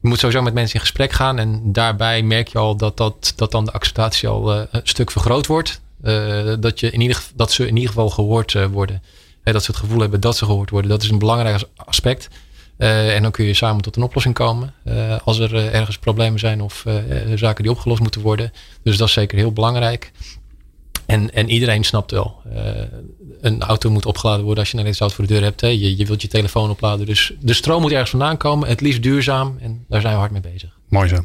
[0.00, 1.38] je moet sowieso met mensen in gesprek gaan.
[1.38, 5.10] En daarbij merk je al dat, dat, dat dan de acceptatie al uh, een stuk
[5.10, 5.80] vergroot wordt.
[6.04, 9.02] Uh, dat, je in ieder, dat ze in ieder geval gehoord uh, worden.
[9.42, 10.90] dat ze het gevoel hebben dat ze gehoord worden.
[10.90, 12.28] Dat is een belangrijk aspect.
[12.76, 14.74] en dan kun je samen tot een oplossing komen.
[15.24, 16.84] als er ergens problemen zijn of
[17.34, 18.52] zaken die opgelost moeten worden.
[18.82, 20.12] Dus dat is zeker heel belangrijk.
[21.06, 22.42] En, en iedereen snapt wel.
[23.40, 25.60] Een auto moet opgeladen worden als je een auto voor de deur hebt.
[25.60, 25.68] Hè.
[25.68, 27.06] Je, je wilt je telefoon opladen.
[27.06, 28.68] Dus de stroom moet ergens vandaan komen.
[28.68, 29.56] Het liefst duurzaam.
[29.60, 30.75] En daar zijn we hard mee bezig.
[30.88, 31.24] Mooi zo.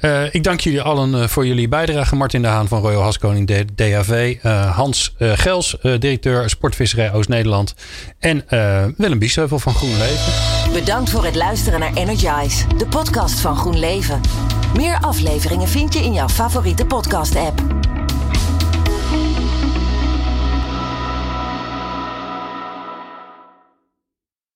[0.00, 2.16] Uh, ik dank jullie allen uh, voor jullie bijdrage.
[2.16, 4.36] Martin de Haan van Royal Haskoning DHV.
[4.42, 7.74] Uh, Hans Gels, directeur Sportvisserij Oost-Nederland.
[8.18, 8.44] En
[8.96, 10.32] Willem Biesheuvel van Groen Leven.
[10.72, 12.66] Bedankt voor het luisteren naar Energize.
[12.76, 14.20] De podcast van Groen Leven.
[14.76, 17.62] Meer afleveringen vind je in jouw favoriete podcast app.